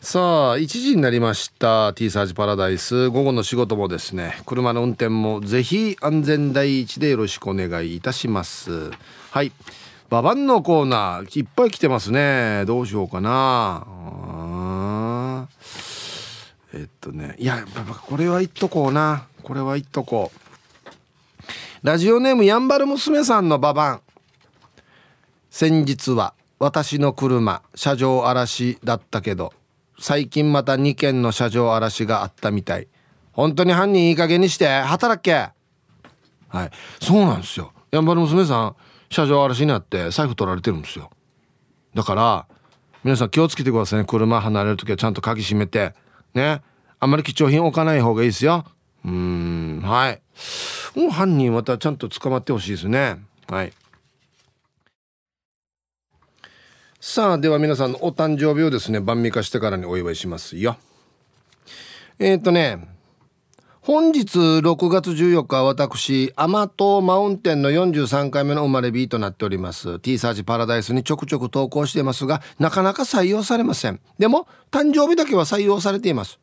[0.00, 1.92] さあ1時になりました。
[1.92, 3.08] T サージパラダイス。
[3.08, 8.92] 午後の仕事もですね車の運転もぜひ安全第一でよろしくお願いいたします。
[9.30, 9.50] はい。
[10.08, 12.64] ババンのコーナーいっぱい来てますね。
[12.64, 13.86] どうしようかな。
[16.72, 17.36] えっとね。
[17.38, 17.62] いや
[18.06, 19.26] これは言っとこうな。
[19.42, 20.38] これは言っとこう。
[21.86, 24.00] ラジオネームやんばる娘さんのババン。
[25.50, 29.52] 先日は私の車車上荒らしだったけど
[29.98, 32.88] 最近また2件の車上荒らしがあったみたい。
[33.32, 35.50] 本当に犯人いい加減にして働け。
[36.48, 36.70] はい。
[36.98, 37.72] そうなんですよ。
[37.90, 38.76] やんばる娘さん
[39.10, 41.10] 車上荒らしになって財布取られてるんですよ。
[41.94, 42.46] だから
[43.04, 44.04] 皆さん気をつけてくださいね。
[44.04, 45.94] 車離れる時はちゃんと鍵閉めて。
[46.34, 46.62] ね。
[47.00, 48.64] あんまり貴重品置かない方がいいですよ。
[49.04, 49.80] うん。
[49.84, 50.20] はい。
[50.98, 53.18] もう犯人またちゃんと捕まってほしいですね。
[53.48, 53.72] はい。
[57.00, 60.76] さあでは皆さんのお誕生日をですね晩味化してからにお祝いしますよ。
[62.18, 62.97] えっ、ー、とね
[63.88, 69.98] 本日6月14日は私、アマトマウンテンの43回目の生まれ日となっております。
[70.00, 73.98] T サージパラダイスにちょくちょく投稿していますが、なかなか採用されません。
[74.18, 76.38] でも、誕生日だけは採用されています。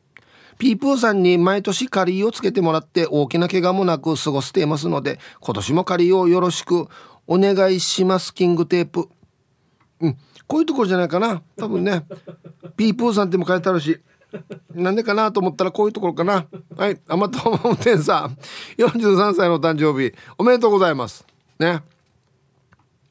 [0.58, 6.88] ピープーさんに毎年カリーをつけてもらって大きな怪我もなく過ごしていますので、今年もカリーをよろしく
[7.28, 9.08] お願いします、キングテープ。
[10.00, 10.16] うん、
[10.48, 11.44] こういうところじゃないかな。
[11.56, 12.06] 多分ね。
[12.76, 14.00] ピープーさんっても書いてあるし。
[14.74, 16.46] なんでかなと思ったらこういうところかな。
[16.76, 16.98] はい。
[17.08, 18.38] アマトマウンテンさん。
[18.76, 20.14] 43歳のお誕生日。
[20.36, 21.26] おめでとうございます。
[21.58, 21.82] ね。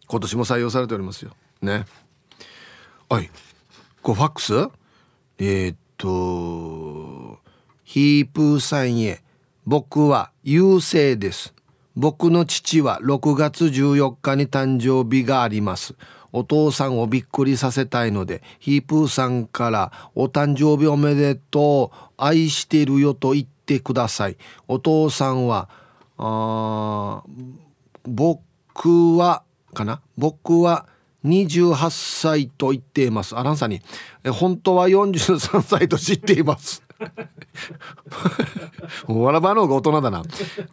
[0.08, 1.32] 今年も採用されておりますよ。
[1.62, 1.86] ね。
[3.10, 3.30] はい。
[4.02, 4.54] こうファックス？
[5.38, 7.40] えー、っと、
[7.84, 9.22] ヒープーさんへ。
[9.66, 11.56] 僕は優勢です。
[11.96, 15.96] 僕の父は6月14日に誕生日があります。
[16.36, 24.36] お父さんをびっくりさせたいので、ヒープーさんからお誕生日おめでとう、愛してるよと言ってください。
[24.68, 25.70] お父さんは、
[26.18, 27.24] あ
[28.04, 29.44] 僕は、
[29.74, 30.02] かな？
[30.18, 30.88] 僕は
[31.24, 33.38] 28歳と言っています。
[33.38, 33.82] アランさんに。
[34.30, 36.84] 本当は43歳と知っています。
[39.08, 40.24] わらばの方が大人だな。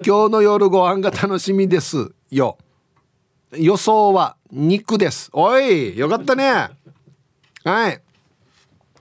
[0.05, 2.59] 今日の夜ご飯が楽しみですよ。
[3.57, 5.31] 予想は肉です。
[5.33, 6.69] おい、よかったね。
[7.65, 8.01] はい。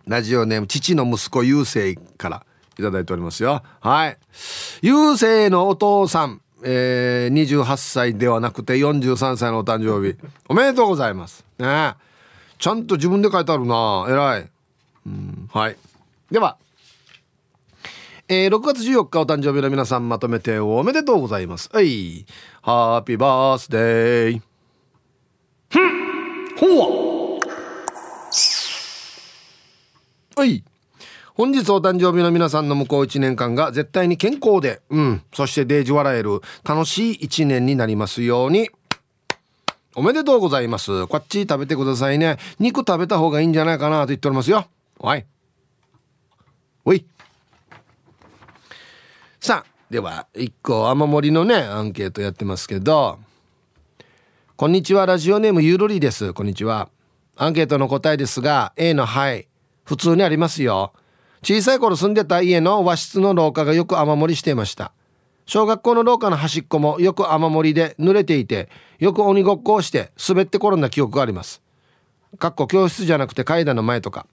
[0.07, 2.45] ラジオネーム、父の息子、ゆうせいから
[2.79, 3.61] いただいておりますよ。
[3.81, 4.17] はい。
[4.81, 10.17] ゆうせいのお父さん、えー、28歳ではなくて43歳のお誕生日。
[10.47, 11.45] おめでとうございます。
[11.59, 11.95] ね
[12.57, 14.05] ちゃんと自分で書いてあるな。
[14.07, 14.49] 偉い。
[15.05, 15.75] うん、はい。
[16.31, 16.57] では、
[18.29, 21.69] えー、6月14日お誕生日の皆さんまとめておめでとうございます。
[21.73, 22.25] はい。
[22.61, 24.50] ハッピーバースデー。
[25.71, 27.39] ふんほわ
[30.35, 30.63] はい。
[31.33, 38.69] 本日お誕生日の皆さんの向こう1年間が絶対に健康で、うん、そしてデージ笑える楽しい1年になりますように。
[39.95, 41.07] おめでとうございます。
[41.07, 42.37] こっち食べてくださいね。
[42.59, 44.67] 肉食べた方がいいんじゃないかなと言っておりますよ。
[44.99, 45.25] はい。
[46.85, 47.05] おい。
[49.39, 53.19] さあでは一個雨漏りのねアンケートやってますけど
[54.61, 55.07] こんにちは。
[55.07, 56.33] ラジオネームゆるりです。
[56.33, 56.89] こんにちは。
[57.35, 59.47] アンケートの答えですが A のはい。
[59.83, 60.93] 普通にありますよ。
[61.41, 64.91] 小さい頃住んでた家の和室の廊下がよく雨漏りしていました。
[65.47, 68.69] 小学校の廊下の端っこもよく雨漏りで濡れていて
[68.99, 71.63] よく鬼ごっこをして滑って転んだ記憶があります。
[72.37, 74.27] かっこ教室じゃなくて階段の前とか。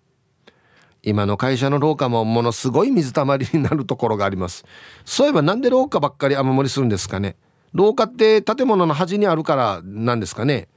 [1.02, 4.66] 今の会社の廊下もものすごい水たまりになるところがあります。
[5.06, 7.36] そういえばなんで廊下ばっかり雨漏りするんですかね。
[7.72, 10.68] 廊下って建物の端にあるからなんですかね。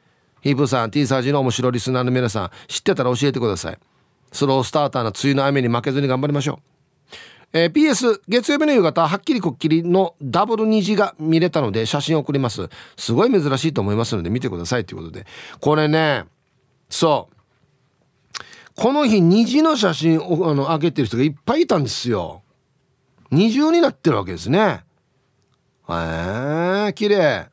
[0.41, 3.77] ヒープさん T サージの面白リスナーの皆さん知ってたら教えてください。
[4.31, 6.71] スロースターターな梅雨の雨に負けずに頑張りましょう。
[7.53, 12.69] えー、PS 月曜日の夕方はっきりこっきりのダブル虹が見れたので写真を送ります。
[12.97, 15.25] すごい珍しいと思いますので見てくださいということで。
[15.59, 16.25] これね
[16.89, 17.35] そう。
[18.75, 22.41] この日虹の写真をあの上げてる人がいっぱいいたんですよ。
[23.31, 24.83] 二重になってるわけですね。
[25.89, 27.49] へえ綺麗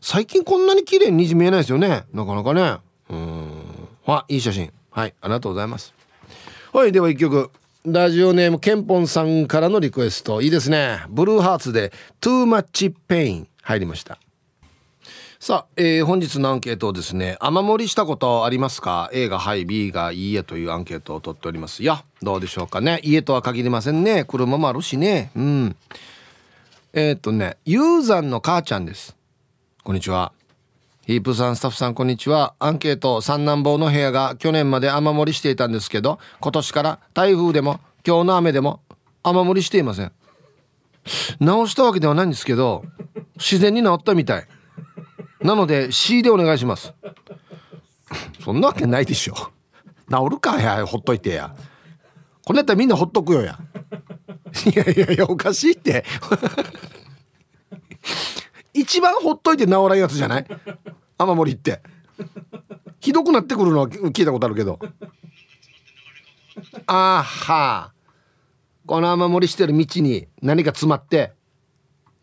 [0.00, 2.78] 最近こんなに綺麗に虹見えないですよねなかなかね
[3.10, 5.94] うんあいい写真はいありがとうございます
[6.72, 7.50] はいでは一曲
[7.84, 14.18] ラジオネームケンポンさんからのリクエストいいですねブルーハーツで Too Much Pain 入りました
[15.46, 21.82] さあ、えー、本日のアンケートをですね、雨漏りしたことありますか ?A がはい、B がいいえというアンケートを取っております。
[21.82, 22.98] いや、どうでしょうかね。
[23.02, 24.24] 家とは限りませんね。
[24.24, 25.30] 車もあるしね。
[25.36, 25.76] うん。
[26.96, 29.16] えー、っとね、ユーザンの母ちゃんです。
[29.82, 30.32] こんにちは。
[31.04, 32.54] ヒープさん、スタッフさん、こんにちは。
[32.60, 38.80] アンケート、三男坊の部屋が去年まで雨漏りしていたんですけど、今年から台風でも、今日の雨でも、
[39.24, 40.12] 雨漏りしていません。
[41.40, 42.84] 直したわけではないんですけど、
[43.38, 44.46] 自然に治ったみたい。
[45.44, 46.94] なので C でお願いします
[48.42, 49.34] そんなわけないでしょ
[50.08, 51.54] 治るかやほっといてや
[52.46, 53.58] これやったらみんなほっとくよや
[54.70, 56.04] いやいやいやおかしいって。
[58.72, 60.46] 一番ほっといて治らんやつじゃない？
[61.18, 61.80] 雨漏りって。
[63.00, 64.78] ひどくなってくるのは聞いたことあるけど。
[66.86, 67.92] あは
[68.86, 71.32] この雨漏りしてる道に何か詰まって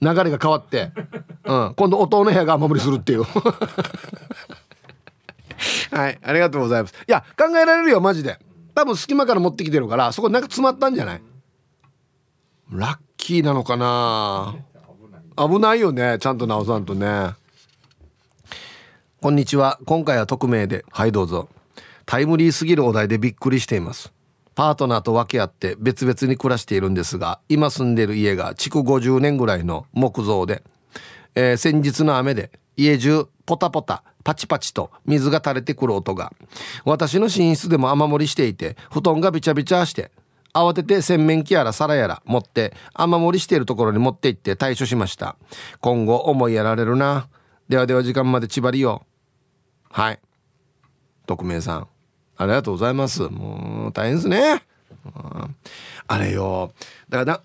[0.01, 0.91] 流れが変わって、
[1.43, 3.23] うん、今度音の部屋が雨漏りするっていう。
[5.91, 6.19] はい。
[6.23, 6.93] ありがとうございます。
[7.07, 8.39] いや考えられるよマジで。
[8.73, 11.21] 多分隙間から持ってきてるからそこなんか詰まったんじゃない？
[12.71, 14.55] ラッキーなのかな？
[15.35, 17.33] 危ないよねちゃんと直さんとね。
[19.19, 19.77] こんにちは。
[19.85, 20.85] 今回は匿名で。
[20.89, 21.49] はいどうぞ。
[22.05, 24.13] タイムリーすぎるお題でびっくりしています。
[24.55, 30.63] パートナーと分け合って別々に暮らしているんですが今住んでる家が築50年ぐらいの木造で、
[31.35, 36.31] えー、先日の雨で家中ポタポタパチパチと水が垂れてくる音が。
[36.85, 40.11] 私の寝室でも雨漏りしていて布団がびちゃびちゃして
[40.53, 45.35] 慌てて洗面器やら皿やら持って雨漏りしているところに持って行って対処しました。
[45.79, 47.27] 今後思いやられるな。
[47.69, 49.05] ではでは時間まで縛りよ
[49.89, 50.19] はい。
[51.25, 51.87] 匿名さん。
[52.37, 53.21] ありがとうございます。
[53.23, 54.63] もう大変ですね。
[56.07, 56.73] あれよ。
[57.09, 57.41] だから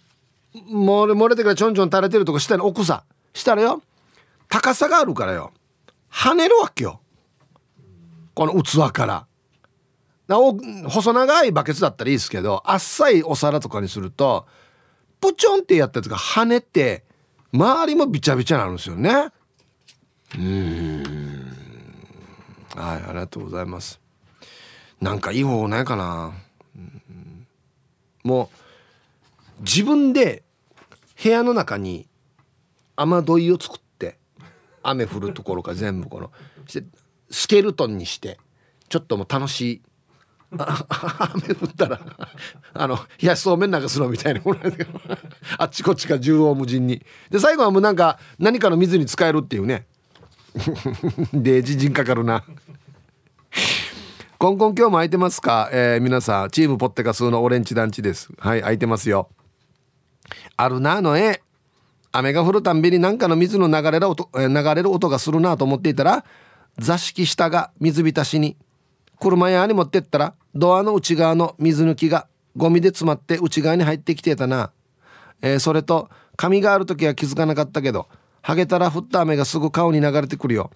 [0.54, 3.04] 漏れ漏れてからちょんちょん垂れてるとこ下に置くさ。
[3.34, 3.82] したらよ
[4.48, 5.52] 高さがあるからよ。
[6.10, 7.00] 跳ねるわけよ。
[8.34, 9.26] この器から。
[10.28, 10.36] な
[10.88, 14.46] 細長いバケツだったらいいですけどあっさいお皿とかにすると
[15.20, 17.04] プチョンってやったやつが跳ねて
[17.52, 19.30] 周りもびちゃびちゃなるんですよね。
[20.36, 21.02] うん。
[22.74, 24.00] はいありがとうございます。
[25.00, 26.32] なんかいい方法ないかな、
[28.24, 28.50] も
[29.60, 30.42] う自分で
[31.22, 32.08] 部屋の中に
[32.96, 34.18] 雨どいを作って
[34.82, 36.30] 雨降るところから全部この
[37.30, 38.38] スケルトンにして
[38.88, 39.82] ちょっともう楽しい
[40.50, 42.00] 雨降ったら
[42.74, 44.60] あの冷やしそうめんなんかするみたいなもの
[45.58, 47.02] あっちこっちが縦横無尽に。
[47.30, 49.86] で最後はもうなんか何かの水に使えるっていうね。
[51.32, 52.44] で自陣かかるな。
[54.38, 58.30] コンコン今日も空いてますか、えー、皆さんチームポッテカスのオレンジ団地です。
[58.38, 59.30] はい空いてますよ。
[60.56, 61.42] あるなあの絵。
[62.12, 66.24] 雨が降るたんびに何かの水の流れる音流れる音がするなと思っていたら
[66.78, 68.56] 座敷下が水浸しに
[69.20, 74.70] 車屋に持ってったらドアの内側の水抜きがゴミで詰まって内側に入ってきてたな、
[75.42, 78.08] えー、それと髪がある時は気づかなかったけど
[78.46, 80.70] ハゲたら降った雨がすぐ顔に流れてくるよ。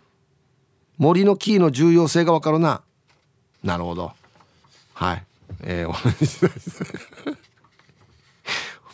[0.98, 2.82] 森の木の重要性がわかるな。
[3.62, 4.12] なるほど。
[4.92, 5.24] はい。
[5.62, 7.36] えー、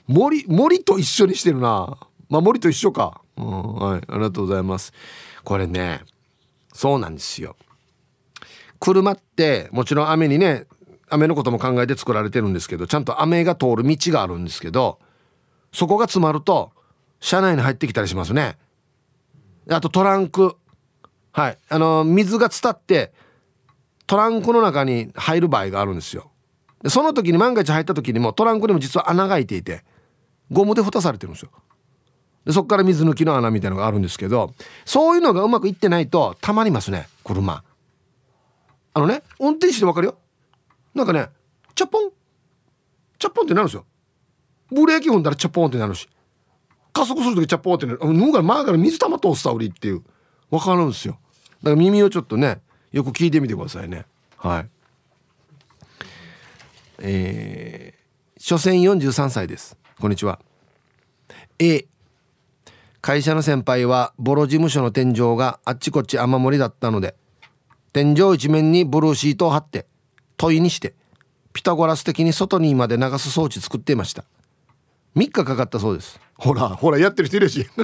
[0.07, 1.97] 森森と一緒にしてるな。
[2.29, 4.01] まあ森と一緒か、うん、はい。
[4.09, 4.93] ありがとうございます。
[5.43, 6.03] これね
[6.75, 7.57] そうなんですよ。
[8.81, 10.67] 車ってもちろん雨にね
[11.09, 14.99] 雨のことも考えて作られてるんですけどちゃんと雨が通る道があるんですけど
[15.73, 16.73] そこが詰まると
[17.21, 18.57] 車内に入ってきたりしますね。
[19.71, 20.57] あとトランク。
[21.33, 21.59] はい。
[21.69, 23.13] あの水が伝って
[24.07, 26.31] トランクの中に入る場合があるんですよ。
[26.83, 29.85] でその時に万が一入った時にもトランクにも実は穴が開いていて
[30.51, 31.51] ゴムで蓋されてるんですよ。
[32.45, 34.55] でそこから水抜きの穴みたいのがあるんですけど
[34.85, 37.65] そういうのがうまくいってないとたまりますね車。
[38.97, 40.17] あのね運転手で分かるよ。
[40.95, 41.29] なんかね
[41.75, 42.11] チャポン。
[43.19, 43.85] チャポンってなるんですよ。
[44.71, 46.09] ブレーキ踏んだらチャポンってなるし。
[46.95, 47.99] 加速する時チャポンってなる。
[47.99, 50.03] 脱ぐから前から水玉通すた売りっていう。
[50.51, 51.19] 分かるんですよ。
[51.63, 54.07] だから耳をちょっとねよく聞いてみてくださいね。
[54.39, 54.69] はい。
[57.01, 59.77] えー、所詮43歳です。
[60.01, 60.41] こんにちは。
[61.59, 61.87] A
[63.03, 67.15] 会社の先輩はボロ事務所の天井があっちこっち雨漏りだったので
[67.97, 69.87] 天井一面にブルーシートを貼って
[70.37, 70.95] 問いにして
[71.55, 74.27] ピタゴラス的に外にまで流す装置作っていました。
[75.17, 76.21] 3日かかったそうです。
[76.35, 77.67] ほらほらやってる人いるし。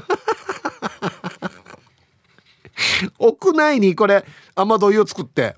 [3.18, 5.56] 屋内にこれ雨どいを作って。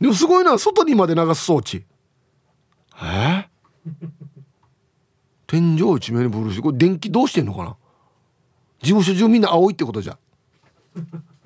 [0.00, 1.84] でもすごいのは外にまで流す装置。
[3.00, 3.46] え？
[5.46, 6.62] 天井一面にブルーシート？
[6.64, 7.76] これ電気どうしてんのかな？
[8.82, 10.18] 事務所中みんな青いってことじゃ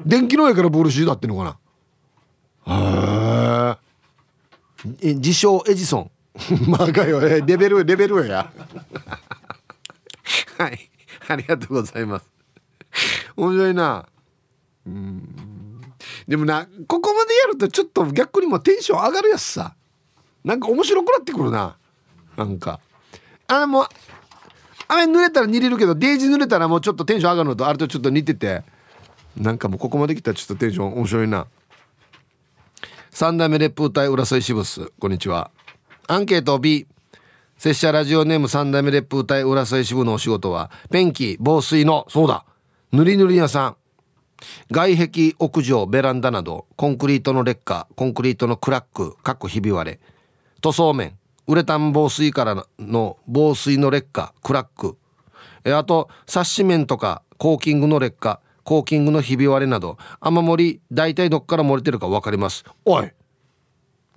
[0.05, 1.59] 電気の上からブルーシートってんのか
[2.66, 2.66] な？
[2.66, 3.78] へ
[5.11, 6.11] え自称エジソン。
[6.68, 7.20] まあかよ。
[7.20, 8.52] レベルレベルや。
[10.59, 10.90] はい。
[11.28, 12.26] ありがとうございます。
[13.36, 14.07] 面白いな。
[14.86, 15.82] うん。
[16.28, 19.74] でもなここまでやるとちょっと逆にもテンション上がるやつさ。
[20.44, 21.76] なんか面白くなってくるな。
[22.36, 22.80] なんか。
[23.46, 23.86] あもう
[24.88, 28.62] 雨濡れたら煮れるけどデージ濡れたらもうちょっとテンション上がるのとあれとちょっと似てて
[29.37, 31.47] なんかもうここまで来たらちょっとテンション面白いな。
[33.11, 35.51] 三代目烈風隊浦添支部スこんにちは。
[36.07, 36.87] アンケート B
[37.59, 42.45] 拙者ラジオネーム三代目烈風隊浦添支部のお仕事はペンキ防水のそうだ
[42.93, 43.76] 塗り塗り屋さん。
[44.70, 50.01] 外壁屋上ベランダなどコンクリートの劣化コンクリートのクラックかっこひび割れ。
[50.61, 51.18] 塗装面。
[51.47, 54.97] ウレタン防水からの防水の劣化クラック。
[55.76, 58.41] あとサッシ面とかコーキングの劣化。
[58.65, 62.65] コーキングのひび割れなど雨漏り大体どっから漏れてるか分かります。
[62.85, 63.11] おい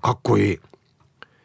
[0.02, 0.60] かっこいい。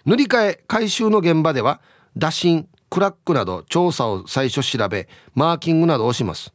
[0.07, 1.81] 塗り替え回収の現場では
[2.17, 6.53] 打診クラックなど調査を最初調べマーキングなどをします。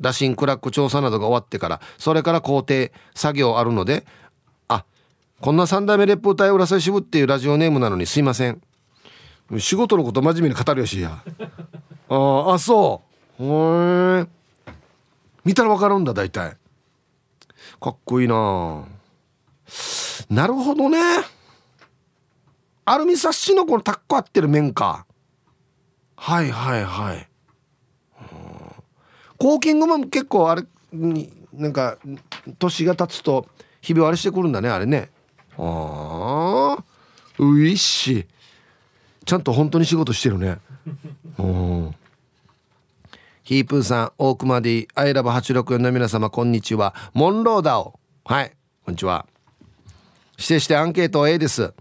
[0.00, 4.04] 打診クラック調査などが終わってからそれから工程作業あるので
[4.66, 4.84] あ
[5.40, 8.60] こんな三代目烈風隊浦添支部っていうラジオネームなのにすいません。
[9.58, 11.22] 仕事のこと真面目に語るよしや。
[12.08, 13.02] ああそ
[13.38, 13.44] う。
[13.44, 14.26] へえ
[15.44, 16.56] 見たら分かるんだ大体。
[17.80, 18.84] かっこいいな。
[20.30, 20.98] なるほどね。
[22.86, 25.06] アルミサッシのこのタッコ合ってる面か。
[26.16, 27.28] はいはいはい。
[29.38, 31.98] コーキングも結構あれになんか
[32.58, 33.46] 年が経つと
[33.80, 35.10] ひび割れしてくるんだねあれね。
[35.58, 36.84] ああ
[37.38, 38.26] ういっし。
[39.24, 40.58] ちゃんと本当に仕事してるね。
[41.38, 41.94] うん。
[43.44, 46.94] ヒープーさん大熊 D アイラブ864の皆様こんにちは。
[47.12, 48.00] モンローダオ。
[48.24, 48.52] はい
[48.86, 49.26] こんにちは。
[50.38, 51.74] 指定してアンケート A です。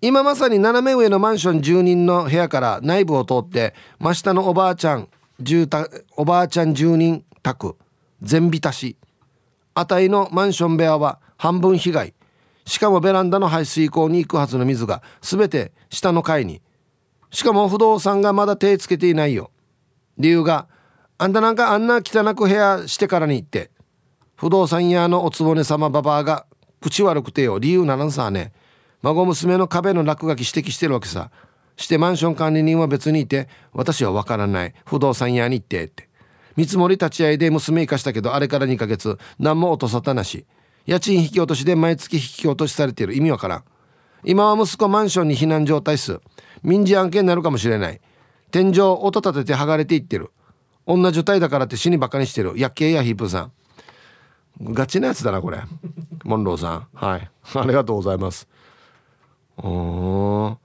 [0.00, 5.08] 今まさに斜め上のマンション住人の部屋から内部を通って真下のおばあちゃん
[5.40, 7.74] 住宅おばあちゃん住人宅
[8.22, 8.96] 全浸し。
[9.74, 12.14] あたいのマンション部屋は半分被害。
[12.64, 16.62] しかもベランダの排水溝に行くはずの水が全て下の階に。
[17.32, 19.50] しかも不動産がまだ手をつけていないよ。
[20.16, 20.68] 理由が
[21.18, 23.70] あんたなんかあんな汚く部屋してからに行って
[24.36, 26.46] 不動産屋のおつぼね様ババアが
[26.80, 28.52] 口悪くてよ理由ならんさね。
[29.02, 31.32] 孫娘の壁の落書き指摘してるわけさ。
[31.76, 34.74] してマンション管理人は別にいて私は分からない。
[34.86, 36.08] 不動産屋に行ってって。
[36.54, 40.46] 見積もり立ち会いで娘生かしたけどあれから2ヶ月何も音沙汰なし。
[40.86, 43.16] 家賃引き落としで毎月引き落としされている。
[43.16, 43.64] 意味わからん。
[44.22, 46.20] 今は息子マンションに避難状態っす。
[46.62, 48.00] 民事案件になるかもしれない。
[48.52, 50.30] 天井音立てて剥がれていってる。
[50.88, 52.54] 女状態だからって死にバカにしてる。
[52.56, 53.52] やっけやヒープさん。
[54.72, 55.60] ガチなやつだなこれ。
[56.24, 56.86] モンローさん。
[56.94, 57.30] はい。
[57.54, 58.48] ありがとうございます。
[59.62, 60.58] うん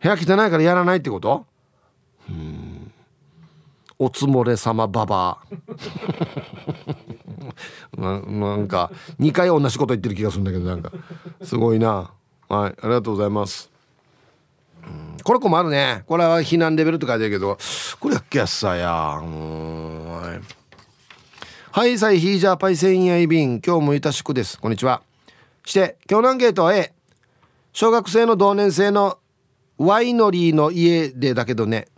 [0.00, 1.46] 部屋汚いからやらないってこと？
[2.28, 2.92] うん。
[3.98, 5.46] おつもれ様ババア。
[8.00, 10.92] ななんか2回同じこと言ってる気がするんだけどなんか。
[11.42, 12.12] すごいな。
[12.48, 12.72] はい。
[12.72, 13.70] ありがとうございます。
[15.24, 16.04] これ困るね。
[16.06, 17.58] これは避難レベルって書いてるけど。
[18.00, 19.20] これやっけやっさや。
[19.22, 20.10] うん。
[20.10, 20.40] はい。
[21.70, 24.58] はいさいヒージャーパイセンヤイビン今日もいたしくです。
[24.58, 25.02] こんにちは。
[25.64, 26.92] して今日のアンケートは A
[27.72, 29.18] 小学生の同年生の
[29.76, 31.88] ワイノリーの家でだけどね。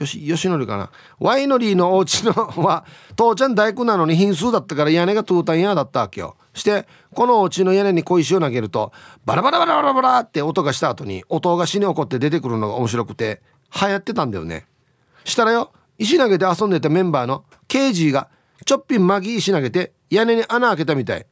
[0.00, 0.90] よし、よしのりかな。
[1.18, 2.86] ワイノリーのお家のは、
[3.16, 6.36] 父ちゃん大工なのに品数だったから屋根がトゥータン屋だったわけよ。
[6.54, 8.92] して、このお家の屋根に小石を投げると、
[9.26, 13.42] バラバラバラバラバラって音がした後に、音が死に起こって出てくるのが面白くて、
[13.78, 14.66] 流行ってたんだよね。
[15.24, 18.28] したらよ、石投げて遊んでたメンバーのケイジーが、
[18.64, 21.26] ちょっぴんマギー石投げて、屋根に穴開けたみたい。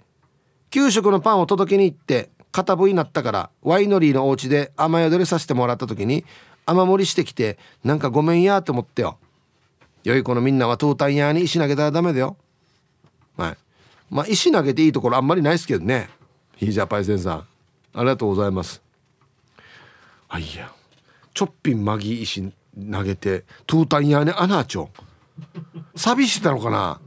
[0.69, 6.25] 給食のパンを届けに行って、片部になったからワイノリーのお家で雨宿りさせてもらった時に
[6.71, 9.19] 雨漏りしてきてなんかごめんやって思ってよ。
[10.05, 12.37] 良い子のみんなはトータン屋に石投げたらダメだよ。
[13.37, 13.57] はい。
[14.11, 16.09] まあ石投げていいところあんまりないですけどね。
[16.57, 17.47] ヒージャーパイセンさん。
[17.95, 18.83] ありがとうございます。
[20.29, 20.73] あいや。
[21.35, 22.53] ちょっぴんマギ石
[22.91, 24.91] 投げてトータン屋に穴ちょ。
[25.95, 27.01] 寂してたのかな。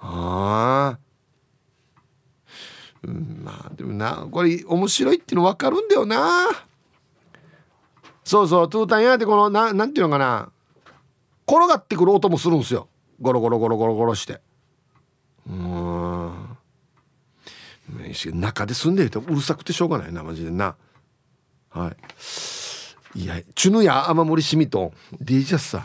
[0.00, 0.98] ああ
[3.04, 6.48] うんまあでもなこれ面白いっていうの分かるんだよな。
[8.32, 10.50] そうそうトゥータン屋ってこのななんていうのかな。
[11.46, 12.88] 転がってくる音もするんですよ。
[13.20, 14.40] ゴロゴロゴロゴロゴロして。
[15.46, 16.56] うん。
[18.32, 20.76] 中で住んでるとうるさくてしょうがないなマジでな。
[21.68, 21.92] は
[23.14, 23.20] い。
[23.20, 25.84] いやチュヌや雨漏りしみと DJ さ。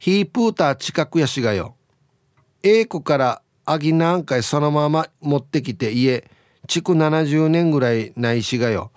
[0.00, 1.76] ヒープーター近くやしがよ。
[2.64, 6.28] A 区からアギなんかそのまま持ってきて家。
[6.66, 8.90] 築70年ぐらいないしがよ。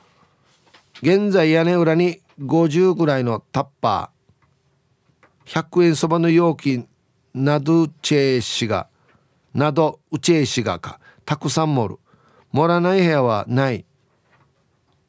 [1.02, 6.86] 現在屋根裏に50ぐらいのタッパー100円そばの容器
[7.34, 8.88] などチェーシが
[9.54, 12.00] などうちえしがかたくさん盛る。
[12.52, 13.86] 盛らない部屋はない。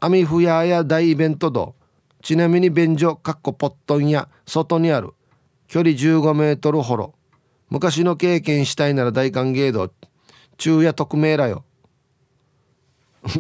[0.01, 1.75] アミフヤや大イベント度
[2.23, 5.13] ちなみに便所かっこポットンや外にある。
[5.69, 7.15] 距離15メートルほど。
[7.71, 9.91] 昔の経験したいなら大歓迎度。
[10.59, 11.65] 昼夜匿名らよ。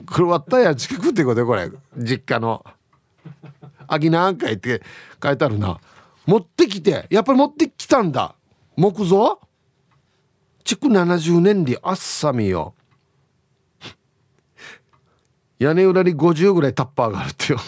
[0.06, 2.64] これ割ったや近くってことこれ実家の
[3.88, 4.82] 秋何回って
[5.22, 5.80] 書いてあるな。
[6.26, 7.06] 持ってきて。
[7.10, 8.34] やっぱり持ってきたんだ。
[8.76, 9.40] 木造？
[10.62, 12.74] 築70年であっさみよ。
[15.58, 17.58] 屋根裏に50ぐらいタッパーがあるってよ。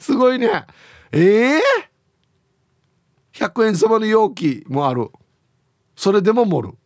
[0.00, 0.66] すごいね。
[1.12, 5.08] ええー？100円様の容器もある。
[5.94, 6.78] それでも盛る。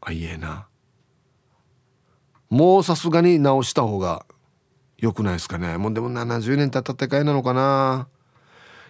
[0.00, 0.68] あいえな。
[2.50, 4.26] もうさすがに直した方が
[4.98, 5.78] 良くないですかね。
[5.78, 8.08] もうでも70年経ったってかいなのかな。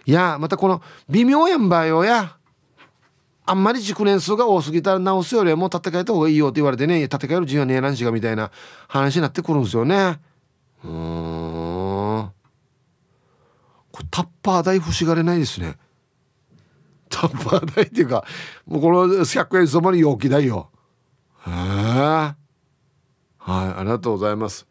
[0.05, 2.35] いやまたこの微妙やんばよや。
[3.45, 7.07] あんまり熟年数が多すぎたら直すよりはもう建て替えた方がいいよって言われてね。
[7.07, 8.51] 建て替える自由はねえなんしがみたいな
[8.87, 10.19] 話になってくるんですよね。
[10.83, 12.31] うん。
[13.91, 15.77] これタッパー代欲しがれないですね。
[17.09, 18.25] タッパー代っていうか
[18.65, 20.69] もうこの100円そばに容器代よ。
[21.45, 22.40] へえ。
[23.43, 24.67] はいありがとうございます。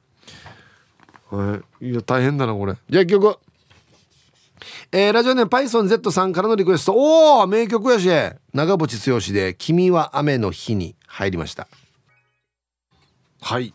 [1.31, 2.75] はいいや大変だなこれ。
[2.89, 3.37] じゃあ曲。
[4.93, 6.93] えー、ラジオネーム PythonZ さんからのリクエスト。
[6.95, 8.09] おお名曲やし。
[8.53, 11.66] 長渕剛で「君は雨の日に」入りました。
[13.41, 13.73] はい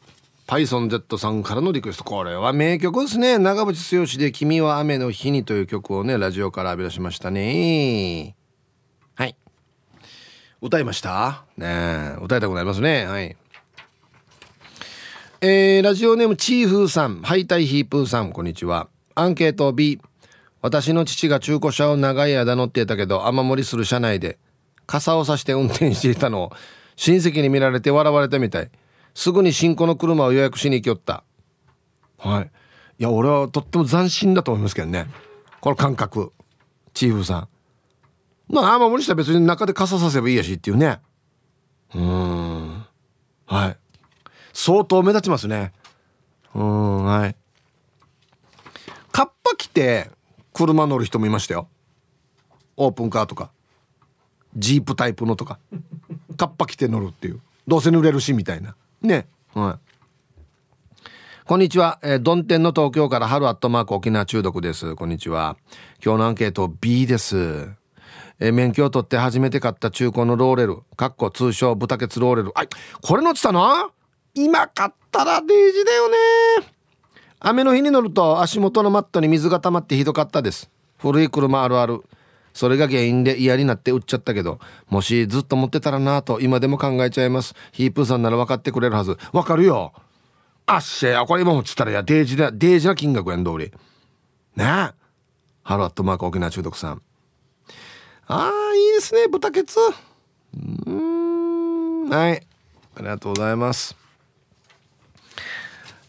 [0.47, 2.03] PythonZ さんからのリクエスト。
[2.03, 3.37] これは名曲ですね。
[3.39, 8.35] 長渕剛で「君は雨の日に」という曲をねラジオから浴び出しましたね。
[9.15, 9.35] はい。
[10.61, 11.45] 歌いました？
[11.57, 13.05] ね歌いたくなりますね。
[13.07, 13.35] はい。
[15.47, 18.89] えー、ラジオネームチーフーさんハイタイヒープーさんこんにちは。
[19.13, 20.01] アンケート B
[20.63, 24.39] 私の父が中古車を長い間乗っていたけど雨漏りする車内で
[24.87, 26.51] 傘をさして運転していたのを
[26.95, 28.71] 親戚に見られて笑われたみたい。
[29.13, 31.23] すぐに新古の車を予約しに行きよった。
[32.17, 32.51] はい。
[32.97, 35.05] いや俺はとっても斬新だと思いますけどね。
[35.61, 36.31] この感覚。
[36.95, 37.47] チーフーさん。
[38.51, 41.01] まあ雨漏りしたら別に中で傘させばいいやしっていうね。
[41.93, 42.83] うん。
[43.45, 43.77] はい。
[44.57, 45.73] 相当目立ちますね。
[46.55, 47.35] うんはい。
[49.11, 50.09] カッパ着て
[50.53, 51.67] 車乗る人もいましたよ。
[52.77, 53.51] オープンカーとか。
[54.55, 55.59] ジープタイプのとか。
[56.37, 57.41] カッパ着て乗るっていう。
[57.67, 58.75] どうせ濡れるしみたいな。
[59.01, 59.27] ね。
[59.53, 61.01] はい。
[61.45, 64.95] こんにちは、えー、ドンテンの東京から春アットマーク沖縄中毒です。
[64.95, 65.57] こんにちは。
[66.03, 67.67] 今日のアンケート B です。
[68.39, 70.77] えー、免許を取って初めて買った中古のローレル。
[70.95, 72.51] かっこ通称豚ケツローレル。
[72.55, 72.63] あ
[73.01, 73.91] これ乗ってたの？
[74.35, 76.15] 今買ったらデイジだよね。
[77.39, 80.69] 雨の日に乗ると足元のマットに水が溜まってひどかったです。
[80.97, 82.03] 古い車あるある。
[82.53, 87.55] それが原因で嫌になって売っちゃったけどもしずっと持ってたらなぁと今でも考えちゃいます。
[87.71, 89.17] ヒープーさんなら分かってくれるはず。
[89.31, 89.93] 分かるよ。
[90.65, 93.57] あっしゃこれ今持ったらやデージなデージな金額やん通り。
[93.57, 93.71] ね。
[94.57, 94.65] え
[95.63, 97.01] ハローアットマーク沖縄中毒さん。
[98.27, 99.79] ああいいですね豚ケツ。
[100.87, 102.09] うん。
[102.09, 102.41] はい。
[102.95, 104.04] ありがとうございます。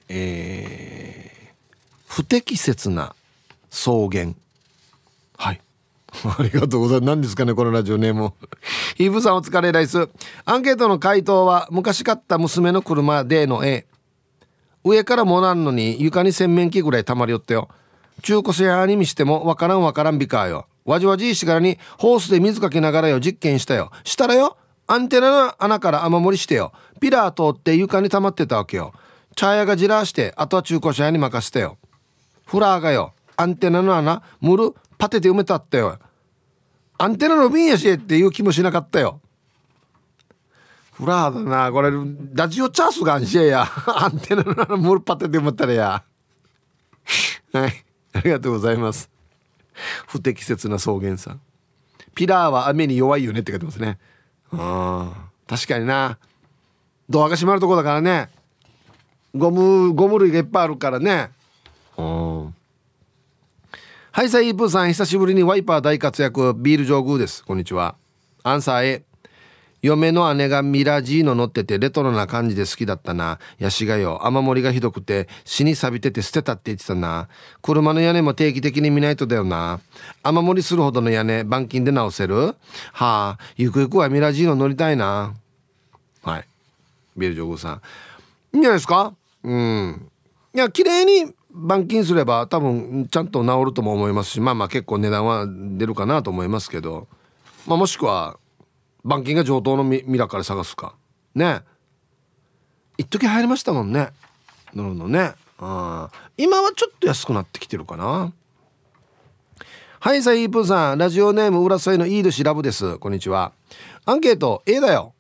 [0.09, 1.53] えー、
[2.07, 3.15] 不適切な
[3.71, 4.33] 草原
[5.37, 5.61] はい
[6.39, 7.09] ありがとうございます。
[7.09, 8.33] 何ですかね、このラジオネーム。
[8.99, 10.09] イブさんお疲れライス。
[10.45, 13.87] アンケートの回答は、昔買った娘の車での A。
[14.85, 17.69] 上からもらんのに床に洗面器ぐらい溜まりよったよ。
[18.23, 20.67] 中古車屋に見してもわからんわからんびかよ。
[20.85, 23.91] わじわじしがらにホースで水かけながらよ実験したよ。
[24.05, 26.73] したらよ、アンテナの穴から雨漏りしてよ。
[27.01, 28.95] ピラー通って床に溜まってたわけよ。
[29.37, 31.79] 茶屋がじらしてあとは中古車屋に任せてよ。
[32.47, 33.13] フラーがよ。
[33.37, 35.99] アンテナの穴ムルパテで埋めたったよ。
[36.99, 39.21] アンテナの瓶やしっていう気もしなかったよ。
[40.93, 41.91] フラーだなこれ
[42.33, 43.67] ラジオチャースがんしえや。
[43.87, 46.03] アンテナの穴ムルパテで埋めたらや。
[47.53, 47.85] はい。
[48.15, 49.11] ありがとうございます。
[50.07, 51.41] 不適切な草原さん。
[52.15, 53.99] ピラーは雨に弱いよねって書いてますね。
[54.51, 55.13] うん
[55.47, 56.19] 確かにな。
[57.11, 58.31] ドアが閉まるとこだからね。
[59.37, 61.31] ゴムゴム類がいっぱいあるからね
[61.97, 62.55] うん
[64.13, 67.97] はいさイープーさん久しぶりにワイパー大活躍ビール上宮ですこんにちは
[68.43, 69.03] アンサー A
[69.83, 73.39] 嫁の姉がミラジーノ乗っててレトロな感じで好きだったな。
[73.59, 77.29] ヤシがよ、雨漏りがひどくて死に錆びてて捨てたって言ってたな。
[77.63, 79.79] 車の屋根も定期的に見ないとだよな。
[80.25, 82.37] 雨漏りするほどの屋根、板金で直せる？
[82.37, 82.57] は
[82.95, 85.35] あ、ゆくゆくはミラジーノ乗りたいな。
[86.23, 86.45] はい。
[87.17, 87.75] ビール上宮さん。
[87.75, 89.15] いいんじゃないですか？
[89.45, 90.11] うん。
[90.55, 97.09] いや綺麗に板金すれば多分ちゃんと治るとも思いますしまあまあ結構値段は出るかなと思いますけど、
[97.67, 98.39] まあ、もしくは
[99.05, 100.95] 板金が上等のミミラから探すか。
[101.35, 101.61] ね。
[102.99, 104.11] 一時入りましたもんね。
[104.75, 105.35] なるほどね。
[105.59, 108.33] あ今はちょっと安くなってきてるかな。
[110.01, 110.99] はいサイープーさん。
[110.99, 112.99] ラジオネーム浦添のイードシラブです。
[112.99, 113.53] こんにちは。
[114.05, 115.15] アンケート A だよ。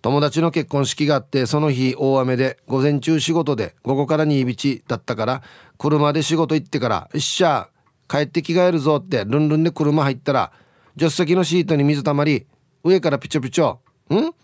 [0.00, 5.42] 友達の結婚式があってその日大雨で午前中仕事で午後から新道だったから
[5.76, 7.68] 車で仕事行ってから「よっしゃ
[8.08, 10.52] 帰って着替えるぞ」ってルンルンで車入ったら
[10.96, 12.46] 助手席のシートに水たまり
[12.84, 13.76] 上からピチョピチョ
[14.14, 14.34] ん？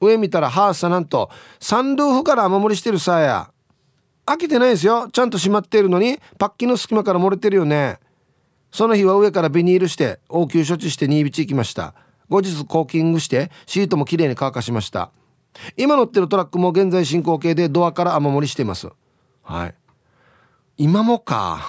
[0.00, 3.50] 上見たらハーサなんとサンルーフから雨漏りしてるさや。
[4.26, 5.08] 開けてないですよ。
[5.12, 7.98] ちゃんと閉まっているのにパッキンの隙間から漏れてるよね。
[8.70, 11.94] その日は上からビニールして応急処置して新道行きました。
[12.30, 15.10] 後日コーキングしてシートもきれいに乾かしました。
[15.76, 18.88] 今乗ってるトラックも現在進行形でドアから雨漏りしています。
[19.42, 19.74] はい。
[20.78, 21.68] 今もか。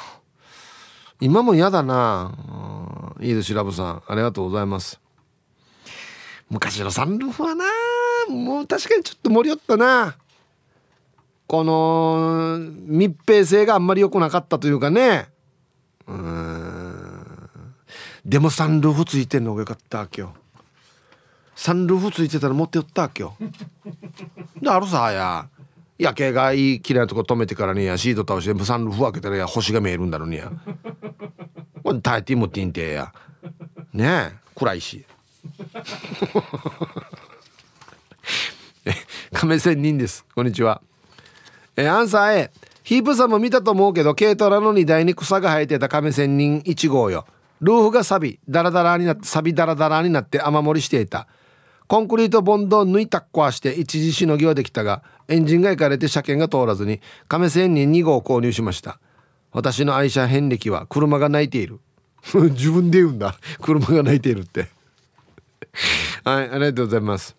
[1.19, 3.15] 今も嫌だな。
[3.19, 4.03] いいですラブさん。
[4.07, 5.01] ありがとうございます。
[6.49, 7.65] 昔のサンルーフはな。
[8.29, 10.15] もう確かにちょっと盛り寄ったな。
[11.47, 15.27] この密閉性があんまり良くなかったというかね。
[16.07, 17.25] うん。
[18.25, 20.33] でもサンルーフついてんのがよかったわけよ。
[21.55, 23.35] サンルーフついてたら持って寄ったわけよ。
[24.61, 25.47] であるさや
[25.97, 30.51] 夜景がいい綺麗なとこ止めてからにやシート倒してサンルーフ開けたらや星が見えるんだろうにや。
[31.83, 33.13] これタイティムティンテや。
[33.93, 35.03] ねえ暗いし。
[39.33, 40.25] 亀仙人です。
[40.33, 40.81] こんにちは。
[41.75, 42.51] えアンサー A
[42.83, 47.25] ヒープさんも見たと思うけど軽トラの荷台に草が生えてた亀仙人1号よ。
[47.61, 51.27] ルーフが錆びダラダラになって錆びダラダラになって雨漏りしていた。
[51.91, 58.97] コンクリートボンドを抜いたっ壊して一時しのぎはできたがエンジンがいかれて車検が通らずに亀仙人2号を購入しました。
[59.51, 61.81] 私の愛車遍歴は車が泣いている。
[62.33, 63.35] 自分で言うんだ。
[63.61, 64.69] 車が泣いているって。
[66.23, 67.35] はいありがとうございます。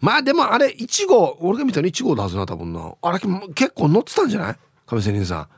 [0.00, 2.94] まあでもあれ1号俺が見たの1号だはずな多分な。
[3.02, 3.18] あれ
[3.54, 4.56] 結構乗ってたんじゃない？
[4.86, 5.48] 亀仙人さ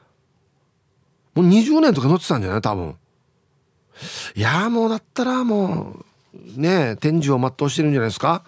[1.36, 1.40] ん。
[1.40, 2.60] もう20年とか乗ってたんじゃない？
[2.60, 2.96] 多分。
[4.34, 6.04] いやもうだったらもう
[6.56, 8.44] ね天寿を全うしてるんじゃないですか？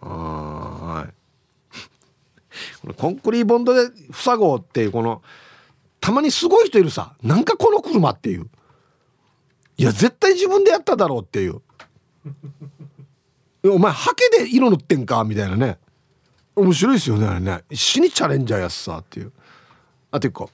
[0.00, 1.12] はい。
[2.82, 5.22] このコンクリーボンドで塞ごうっていうこの
[6.00, 7.14] たまにすごい人いるさ。
[7.22, 8.50] なんかこの車っていう。
[9.78, 11.62] いや絶対自分でやっただろうっていう。
[13.72, 15.78] お前ハケで色塗ってんかみたいなね。
[16.56, 17.62] 面白いですよねあれね。
[17.72, 19.32] 死にチャレンジャーやすさっていう。
[20.10, 20.50] あと一個。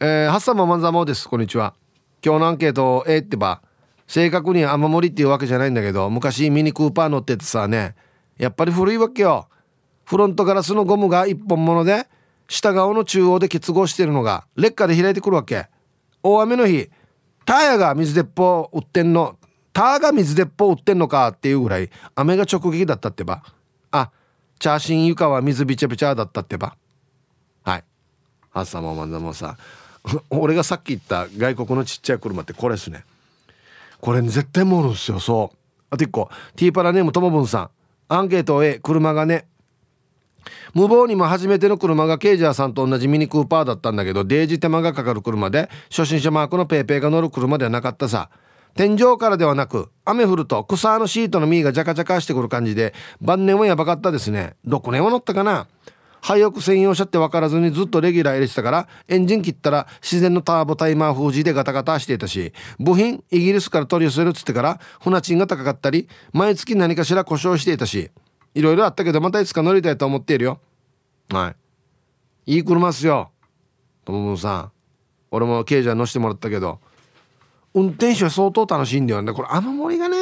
[0.00, 1.28] えー、ハッサンママンザモです。
[1.28, 1.74] こんにちは。
[2.22, 3.62] 今日のアンケートえー、ってば
[4.06, 7.94] 正確に雨漏りっていうわけじゃないんだけど昔ミニクーパー乗っててさね
[8.38, 9.48] やっぱり古いわけよ。
[10.04, 12.06] フロントガラスのゴムが一本物で
[12.48, 15.68] 下側の中央で結合してるのが劣化で開いてくるわけ。
[16.22, 16.90] 大雨の日
[17.44, 19.38] タイヤが水鉄砲売ってんの
[19.72, 23.42] ターが水鉄砲売ってんのかっていうぐらい雨が直撃だったってば。
[23.90, 24.10] あ
[24.58, 26.76] チャーシン床は水びちゃびちゃだったってば。
[27.62, 27.84] はい。
[28.52, 29.56] 朝もまんだもさ
[30.30, 33.04] 俺がさっき言った外国のちっちゃい車ってこれですね。
[34.04, 35.18] これ、ね、絶対もるんですよ。
[35.18, 35.56] そう。
[35.88, 36.28] あと一個。
[36.56, 37.70] ティーパラネームともぶんさん。
[38.08, 39.46] アンケート A 車がね。
[40.74, 48.28] 無謀にも初めての車がケイジャーさんと同じミニクーパーだったんだけどデージ手間がかかる車で初心者マークのペーペーが乗る車ではなかったさ。
[48.74, 52.92] 天井からではなく雨降ると草のシートの実がジャカジャカしてくる感じで
[53.22, 54.54] 晩年はやばかったですね。
[54.66, 55.66] 6年は乗ったかな？
[56.24, 68.10] 廃屋専用車って分からずにずっとレギュラー入れてたからエンジン切ったら自然のターボタイマー封じでガタガタしていたし部品イギリスから取り寄せるっつってから船賃が高かったり毎月何かしら故障していたし
[68.54, 70.60] いろいろあったけどまたいつか乗りたいと思っているよ。
[71.28, 71.54] は
[72.46, 72.56] い。
[72.56, 73.30] いい車っすよ。
[74.06, 74.72] ともぶさん。
[75.30, 76.78] 俺もケイジャー乗してもらったけど。
[77.74, 79.32] 運転手は相当楽しいんだよね。
[79.32, 80.16] これ雨漏りがね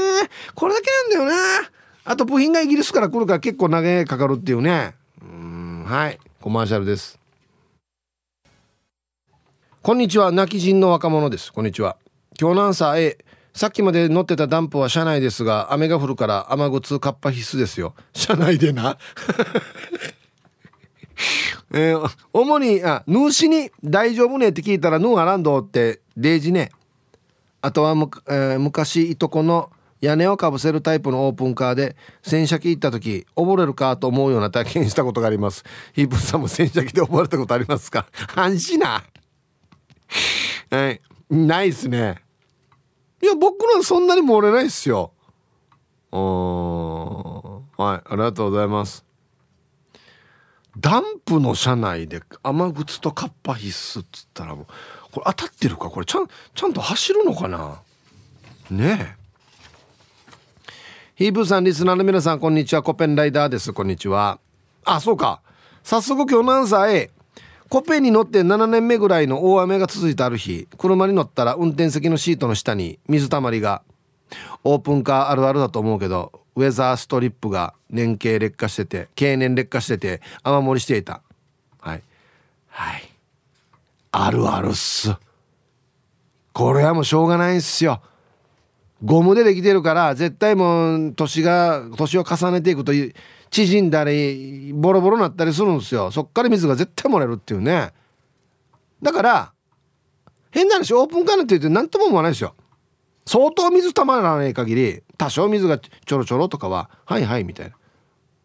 [0.56, 1.68] これだけなんだよな
[2.04, 4.96] あと部品がイギリスから来るから結構長いかかるっていうね。
[5.92, 6.18] はい。
[6.40, 7.20] コマーシャルです。
[9.82, 10.32] こんにちは。
[10.32, 11.52] 泣き人の若者です。
[11.52, 11.98] こんにちは。
[12.40, 13.18] 今日のアンサー A
[13.52, 17.94] さっきまで乗ってたダンプは車内ですが雨が降るから雨靴カッパ必須ですよ。
[18.14, 18.96] 車内でな。
[21.74, 26.72] えー、主にあヌーシに大丈夫ねって聞いたらヌーアランドってデージね。
[27.60, 29.70] あとはむ、えー、昔いとこの
[30.02, 35.64] 屋根をかぶせるタイプのオープンカーで洗車機行った時溺れるかと思うような体験したことがあります。
[35.94, 38.06] ヒープさんも洗車機で溺れたことありますか？
[38.34, 39.04] 安心な。
[40.70, 41.00] はい。
[41.30, 42.20] ないっすね。
[43.22, 45.12] いや僕のそんなに漏れないっすよ。
[46.10, 47.78] はい。
[47.78, 49.04] ありがとうございます。
[50.76, 54.66] ダンプの車内で雨靴とカッパ必須っつったらもう
[55.12, 55.90] これ当たってるか？
[55.90, 57.80] これちゃんちゃんと走るのかな？
[58.68, 59.21] ねえ。
[61.22, 62.82] ヒープーさんリスナーの皆さんこんにちは。
[62.82, 63.72] コペンライダーです。
[63.72, 64.40] こんにちは。
[64.84, 65.40] あそうか。
[65.84, 67.10] 早速今日のアンサー A
[67.68, 70.66] コペンに乗って7年目ぐらいの大雨が続いたある日。
[70.76, 73.82] 車に乗ったら運転席のシートの下に水たまりが。
[74.64, 81.22] オープンカーあるあるだと思うけどウェザーストリップが年経劣化してて経年劣化してて雨漏りしていた。
[81.78, 82.02] はい。
[82.66, 83.08] はい。
[84.10, 85.14] あるあるっす。
[86.52, 88.02] これはもうしょうがないっすよ。
[89.04, 92.92] ゴムでできてるから絶対もう年が年を重ねていくと
[93.50, 96.10] 縮んだりボロボロになったりするんですよ。
[96.10, 97.92] そっから水が絶対漏れるっていうね。
[99.02, 99.52] だから
[100.50, 102.54] 変な話オープンカーなんて言って何とも思わないですよ。
[103.26, 107.76] 相当水たまらない限り多少水がちょろちょろとかははいはいみたいな。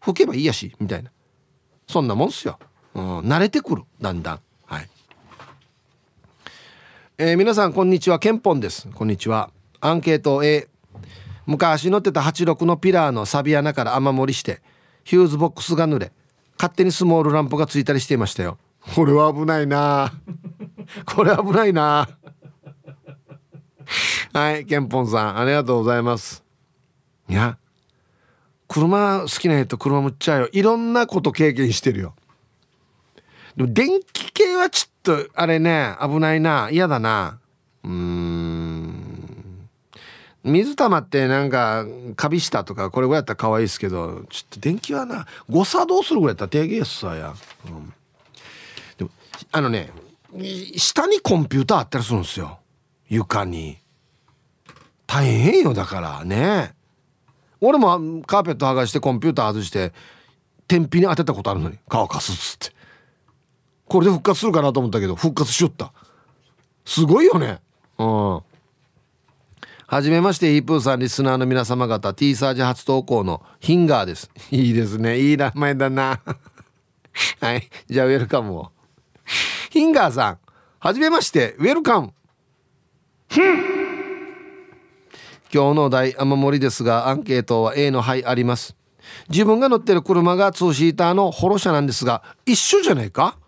[0.00, 1.10] 拭けばいいやしみたいな。
[1.86, 2.58] そんなもんっすよ、
[2.94, 4.40] うん、慣れてくるだんだん。
[4.66, 4.88] はい。
[7.16, 8.18] えー、皆さんこんにちは。
[8.18, 8.88] ケンポンです。
[8.92, 9.50] こんにちは。
[9.80, 10.68] アンケート A
[11.46, 14.60] 昔乗ってた86のピラーのサビ穴から雨漏りして
[15.04, 16.12] ヒューズボックスが濡れ
[16.58, 18.58] 勝手にスモールランプがついたりしていましたよ。
[18.94, 20.12] これは危ないな。
[21.06, 22.08] これ危ないな。
[24.32, 26.44] はいケンポンさんありがとうございます。
[27.28, 27.56] いや
[28.66, 30.48] 車好きな人車むっちゃうよ。
[30.52, 32.14] いろんなこと経験してるよ。
[33.56, 36.68] でも電気系はちょっとあれね危ないな。
[36.70, 37.38] 嫌だな。
[37.84, 38.67] うん
[40.48, 41.86] 水玉ってなんか
[42.16, 47.34] カビしたとかこれぐらいやったら可愛いですけどちょっと電気はな誤作動するぐらいやったら低減さや、
[47.66, 47.92] うん、
[48.96, 49.10] でも
[49.52, 49.90] あのね
[50.76, 52.58] 下にコンピューターあったりするんですよ。
[53.08, 53.78] 床に。
[55.06, 56.24] 大変よだから。
[56.24, 56.74] ね。
[57.60, 59.92] 俺もカーペット剥がしてコンピューター外して
[60.68, 61.78] 天日に当てたことあるのに。
[61.88, 62.76] 乾かすっつって。
[63.86, 65.92] これで復活するかなと思ったけど復活しよった。
[66.84, 67.60] すごいよね。
[67.98, 68.42] うん。
[69.90, 74.30] はじめましてヒープーさんリスナーの皆様方 T サージ初投稿のヒンガーです。
[74.52, 75.18] いいですね。
[75.18, 76.20] いい名前だな。
[77.40, 77.70] はい。
[77.88, 78.70] じゃあウェルカムを。
[79.70, 80.38] ヒンガーさん
[80.78, 81.56] はじめまして。
[81.58, 82.12] ウェルカム。
[85.50, 88.76] 今日の題雨漏りですがアンケートは A の「はい」あります。
[89.30, 93.38] 自分が乗ってる車がツーシーターのホロ車なんですが一緒じゃないか？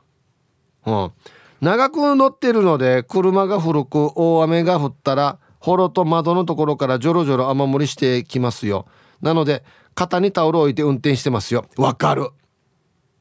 [0.86, 1.12] うん。
[1.60, 8.86] 長く乗ってるので車が古く大雨が降ったらホロと窓のところからジョロジョロ雨漏りしてきますよ。
[9.20, 9.62] なので
[9.94, 11.66] 肩にタオルを置いて運転してますよ。
[11.76, 12.30] わかる。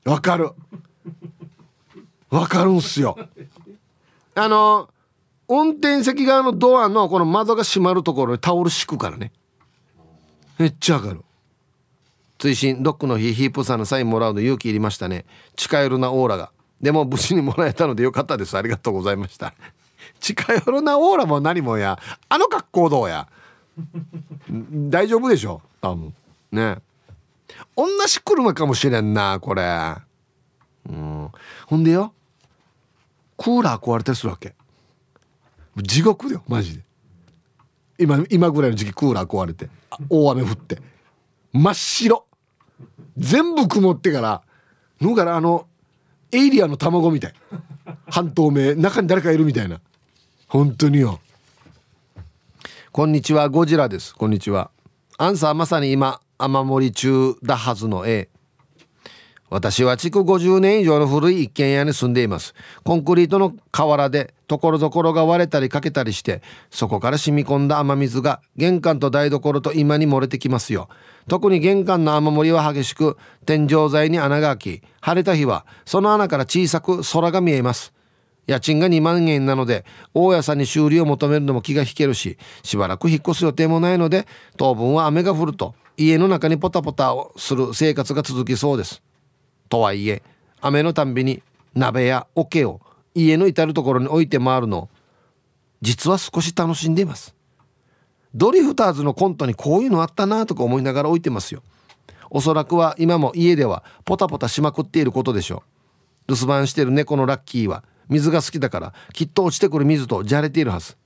[0.05, 0.51] わかる。
[2.29, 3.17] わかるんすよ。
[4.35, 4.89] あの
[5.47, 9.31] 運転席側のドアのこの窓が閉まるところにタオル敷くからね。
[10.57, 11.21] めっちゃわかる。
[12.37, 15.25] 追伸ドックの日ヒープさんのサインもらうの勇気いりましたね。
[15.57, 16.51] 近寄るなオーラが。
[16.81, 18.57] でも無事にもらえたのでよかったです。
[18.57, 19.53] ありがとうございました。
[20.19, 21.99] 近寄るなオーラも何もや。
[22.27, 23.27] あの格好どうや。
[24.71, 25.61] 大丈夫でしょ？
[25.81, 26.13] 多分。
[26.51, 26.77] ね。
[27.75, 29.95] 同じ車かもしれんなこれ。
[30.89, 31.29] うん。
[31.67, 32.13] ほんでよ。
[33.37, 34.53] クーラー壊れたりするわけ。
[35.77, 36.83] 地獄だよマジで。
[37.97, 39.69] 今今ぐらいの時期クーラー壊れて。
[40.09, 40.81] 大雨降って。
[41.53, 42.25] 真っ白。
[43.17, 44.41] 全部曇ってから。
[44.99, 45.67] のからあの
[46.31, 47.33] エイリアンの卵みたい。
[48.09, 48.75] 半透明。
[48.75, 49.79] 中に誰かいるみたいな。
[50.49, 51.19] 本当によ。
[52.91, 54.15] こんにちはゴジラです。
[54.15, 54.71] こんにちは。
[55.19, 58.29] アンサーまさに今雨漏り中だはずの A
[59.51, 62.55] 私は築50年以上の古い一軒家に住んでいます。
[62.83, 66.41] コンクリートの瓦でところどころが割れたり欠けたりして
[66.71, 70.89] そこから染み込んだ雨水が玄関と台所と今に漏れてきますよ。
[71.27, 77.93] 特に玄関の雨漏りは激しく天井材に穴が開き晴れた日はその穴から小さく空が見えます。
[78.49, 79.85] 家賃が2万円なので
[80.15, 84.25] 大家さんに修理を求めるのも気が引けるししばらく引っ越す予定もないので
[84.57, 89.03] 当分は雨が降ると家の中にポタポタをする生活が続きそうです。
[89.67, 90.23] とはいえ
[90.61, 91.43] 雨のたんびに
[91.75, 92.81] 鍋や桶を
[93.13, 94.89] 家の至る所に置いて回るの
[95.83, 97.35] 実は少し楽しんでいます。
[98.33, 101.61] ドリフターズのコントにこういうのあったなとか思いながら置いてますよ。
[102.31, 105.63] おそらくは今も家ではポタポタしまくっていることでしょ
[106.27, 106.33] う。
[106.33, 110.97] 留守番してる猫のラッキーは水が好きだからきっと落ちてくる水とじゃれているはず。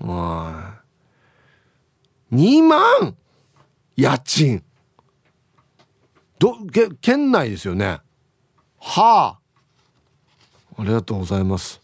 [0.00, 0.06] 2
[2.62, 3.16] 万？
[3.96, 4.62] 家賃。
[6.38, 7.98] どけ県内ですよね。
[8.78, 9.40] はあ。
[10.78, 11.80] ありがとうございます。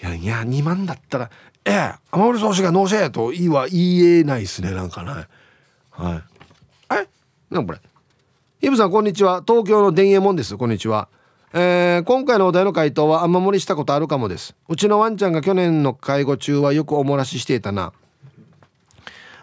[0.00, 1.28] いやいや2万だったら
[1.64, 5.26] ええ雨漏り総司が納車やといいは言えないですねなんかね。
[5.90, 6.22] はい。
[6.94, 7.08] え？
[7.50, 7.80] なんこれ。
[8.60, 9.42] イブさんこんにちは。
[9.46, 10.56] 東京の電衛門です。
[10.56, 11.08] こんにちは。
[11.56, 14.56] えー、今回のお題の回答は雨漏りしたことあるかもです。
[14.68, 17.92] うちのワンちゃんが去年の介護中はよくお漏らししていたな。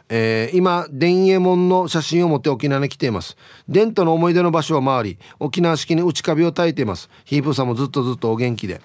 [0.10, 3.38] えー、今電衛門の写真を持って沖縄に来ています。
[3.70, 7.10] 伝統の思い出の場所を回り沖縄式に内カビを焚いています。
[7.24, 8.82] ヒープさんもずっとずっとお元気で。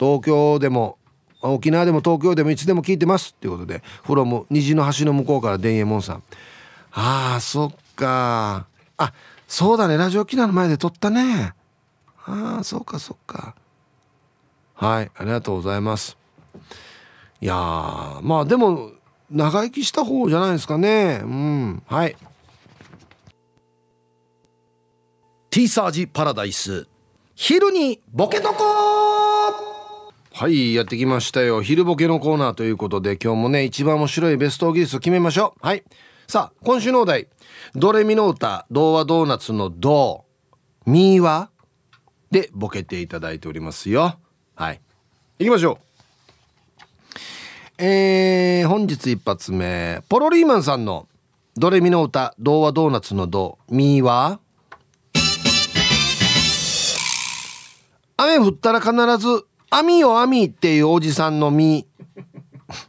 [0.00, 0.98] 東京でも
[1.42, 3.36] 沖縄でも東京でもいつでも聞いてます。
[3.38, 6.22] っていうことでフロム虹の橋の向こうから電衛門さん。
[6.90, 9.12] ああそっかあ
[9.46, 9.96] そうだね。
[9.96, 11.54] ラジオ沖縄の前で撮ったね。
[12.26, 13.54] ああそうかそうか。
[14.74, 16.18] はいありがとうございます。
[17.40, 17.54] いや
[18.22, 18.90] まあでも
[19.30, 21.20] 長生きした方じゃないですかね。
[21.22, 22.16] うんはい。
[25.50, 26.86] T サージパラダイス。
[27.34, 28.64] 昼にボケとこ
[30.32, 31.62] はいやってきましたよ。
[31.62, 35.66] 昼ボケのコーナーということで今日もね一番面白いベストギリスを決めましょう。
[35.66, 35.84] はい。
[36.26, 37.28] さあ今週のお題。
[37.74, 38.66] ドレミの歌。
[38.70, 40.24] 童話ドーナツのド
[40.84, 41.50] ミーは？
[42.30, 44.18] でボケていただいておりますよ。
[44.54, 44.80] はい。
[45.38, 45.86] 行きましょう。
[47.78, 50.02] えー、本日一発目。
[50.08, 51.08] ポロリーマンさんの
[51.56, 54.40] ドレミの歌童話ドーナツのドミーは？
[58.18, 61.86] 雨降ったら必ず「網よ網」っていうおじさんの実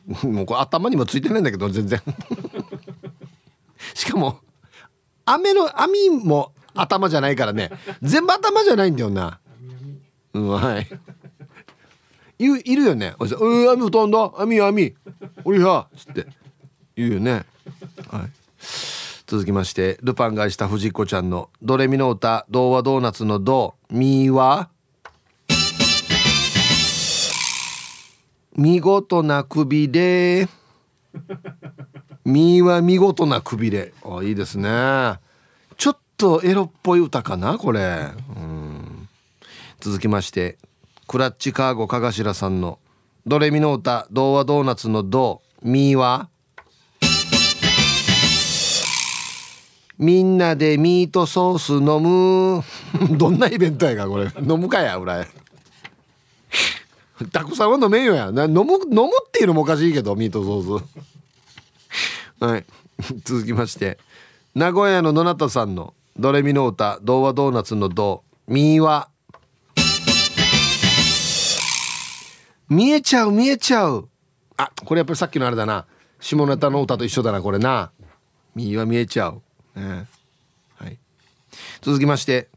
[0.24, 2.02] もうこれ頭にもついてないんだけど全然。
[3.94, 4.40] しかも
[5.26, 7.72] 雨の網も頭じゃないからね。
[8.02, 9.40] 全部頭じゃないんだよな。
[10.34, 10.88] うんはい。
[12.40, 14.32] いいるよね「おじさんうん網飛んだ。
[14.38, 14.96] 網網
[15.44, 16.28] おりは」つって。
[16.96, 17.46] 言うよね。
[18.10, 18.32] はい。
[19.26, 24.70] 続きましてルパンがした藤子ちゃんの「ドレミの歌童話ドーナツのド」「ミは？
[28.56, 30.50] 見事なくびれ
[32.26, 35.20] みは見事なくびれあいいですね。
[36.18, 37.58] とエロっぽい歌かな？
[37.58, 38.08] これ。
[39.80, 40.58] 続きまして
[41.08, 42.80] クラッチカーゴかがしらさんの
[43.28, 46.30] 「ドレミの歌童話ドーナツのド」「ミは？
[50.00, 52.64] みんなでミートソース飲む。
[53.18, 54.32] どんなイベントやかこれ。
[54.42, 55.28] 飲むかや裏へ。
[57.32, 58.32] たくさんは飲めんよや。
[58.32, 60.84] な飲む飲むっていうのもおかしいけどミートソー
[62.40, 62.44] ス。
[62.44, 62.66] はい。
[63.24, 63.98] 続きまして
[64.56, 69.10] 名古屋の野中さんの「ドレミの歌童話ドーナツのド」「ミーは」
[72.70, 74.10] 見えちゃう見えちゃう。
[74.58, 75.86] あこれやっぱりさっきのあれだな。
[76.20, 77.92] 下ネタの歌と一緒だなこれな
[78.56, 79.44] 「ミーは見えちゃう」
[79.80, 80.08] ね。
[80.76, 80.98] はい。
[81.82, 82.50] 続きまして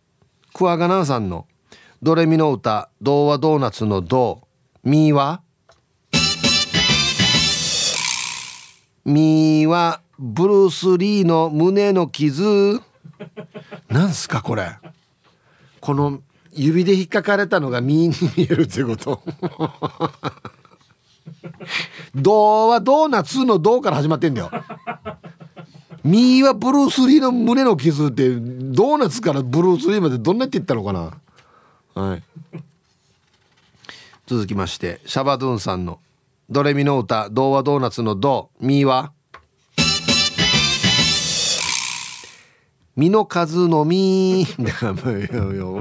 [0.55, 1.47] 桑名奈さんの
[2.03, 4.41] 「ドレミの歌童話ドーナツのド」
[4.83, 5.43] みは。
[9.05, 12.81] みはブルース・リーの胸の傷。
[13.89, 14.79] なんすかこれ。
[15.81, 16.21] この
[16.53, 19.23] 指で引っかかれたのがミに見えるってこと。
[22.14, 24.51] 銅はドーナツの銅から始まってんだよ。
[26.03, 31.12] ミーはブルース・リーの胸の傷ってドーナツからブルース・リーまでどんなって言ったのかな。
[31.95, 32.23] はい。
[34.27, 35.99] 続きましてシャバドゥンさんの
[36.49, 39.12] 「ドレミの歌童話ドーナツのド」「ミは」
[43.01, 44.47] 「身の数のみ」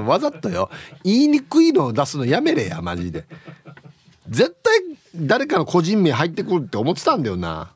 [0.06, 0.70] わざとよ。
[1.04, 3.26] 言いにくいのを出すのやめれやマジで。
[4.26, 4.80] 絶対
[5.14, 7.72] 誰かの個人名入ってくるって思ってたんだよな。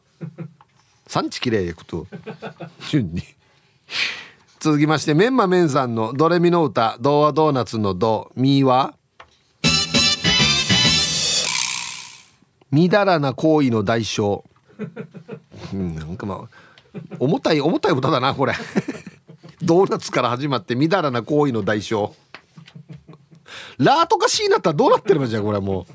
[1.06, 2.06] 産地きれいくと。
[2.88, 3.22] 順に。
[4.60, 8.94] 続きましてメンマメンさんの「ドレミの歌童話ドーナツのド」「ミは」
[12.72, 14.42] みだらな行為の代償、
[15.74, 16.40] うん、なんかまあ
[17.18, 18.54] 重たい重たい歌だなこれ。
[19.64, 22.12] ドーナツから始まってみだらな行為の代償。
[23.78, 25.92] ラーとかシーなったらどうなってればじゃこれはもう、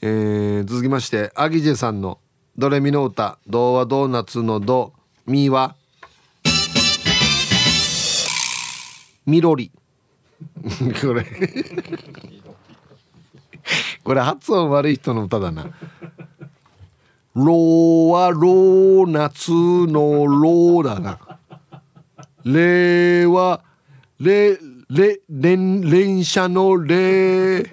[0.00, 2.18] えー、続きましてアギジェさんの
[2.56, 3.38] 「ドレミの歌。
[3.46, 4.92] 童話ドーナツのド」
[5.26, 5.76] 「ミは」
[9.26, 9.70] 「みろり」
[11.00, 11.26] これ。
[14.02, 15.66] これ発音悪い人の歌だな。
[17.34, 21.31] ローはロー夏のローだな。
[22.44, 23.62] レは
[24.18, 24.58] レ
[24.90, 27.70] レ連連射のレ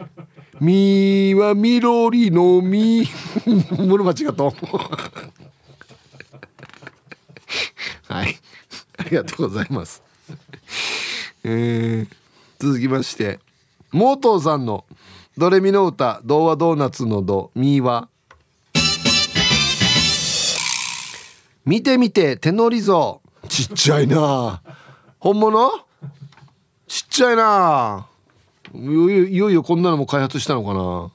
[0.59, 3.07] ミ は緑のミ
[3.71, 4.43] もの間違った。
[8.13, 8.37] はい。
[8.97, 10.03] ありがとうございます。
[11.43, 12.15] えー、
[12.59, 13.39] 続きまして
[13.91, 14.85] モートーさんの
[15.37, 18.09] 「ドレミの歌童話ドーナツのドミーは。
[21.65, 24.61] 見てみて手乗り像ちっちゃいな。
[25.19, 25.71] 本物？
[26.87, 28.07] ちっちゃいな。
[28.73, 28.85] い
[29.35, 31.11] よいよこんなのも開発したのかな。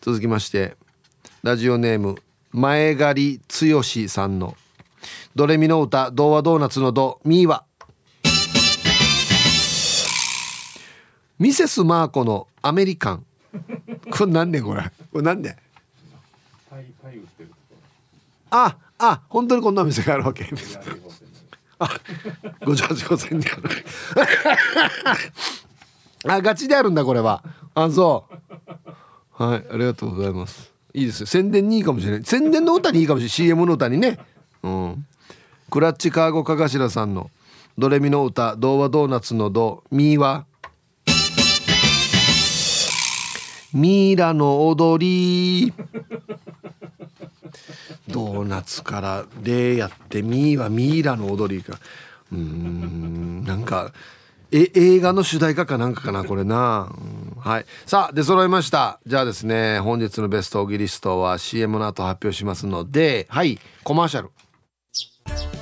[0.00, 0.76] 続きまして
[1.42, 2.16] ラジオネーム
[2.52, 3.40] 前狩
[3.70, 4.56] 剛さんの
[5.36, 7.64] 「ドレミの歌童話ドーナツのドミーは」
[11.38, 13.24] ミセスマーコのアメリカン。
[14.10, 14.82] これ何ねこれ？
[15.12, 15.56] これ何ね
[18.50, 20.48] ああ本当にこんな店があるわけ。
[21.78, 21.88] あ
[22.66, 23.62] 五条八号線にある
[26.28, 27.42] あガチであるんだこれは。
[27.74, 28.26] あそ
[29.38, 29.42] う。
[29.42, 30.70] はいありがとうございます。
[30.92, 31.26] いいですよ。
[31.26, 32.24] 宣伝にいいかもしれない。
[32.24, 33.30] 宣伝の歌にいいかもしれない。
[33.30, 34.18] CM の歌にね。
[34.62, 35.06] うん。
[35.70, 37.30] クラッチカーゴかがしらさんの
[37.78, 40.44] 「ドレミの歌童話ドーナツのドミーは」
[43.72, 44.98] ミイラの踊
[45.66, 45.72] り。
[48.10, 51.78] ドーナツからでやってミーはミイラの踊りか。
[52.32, 53.92] うんなんか
[54.52, 56.92] え映画の主題歌かなんかかなこれな、
[57.36, 57.66] うん、はい。
[57.86, 59.00] さあ出揃いました。
[59.06, 64.30] じゃあですね本日のベストオギリストは CM の後発表しますのではいコマーシャル。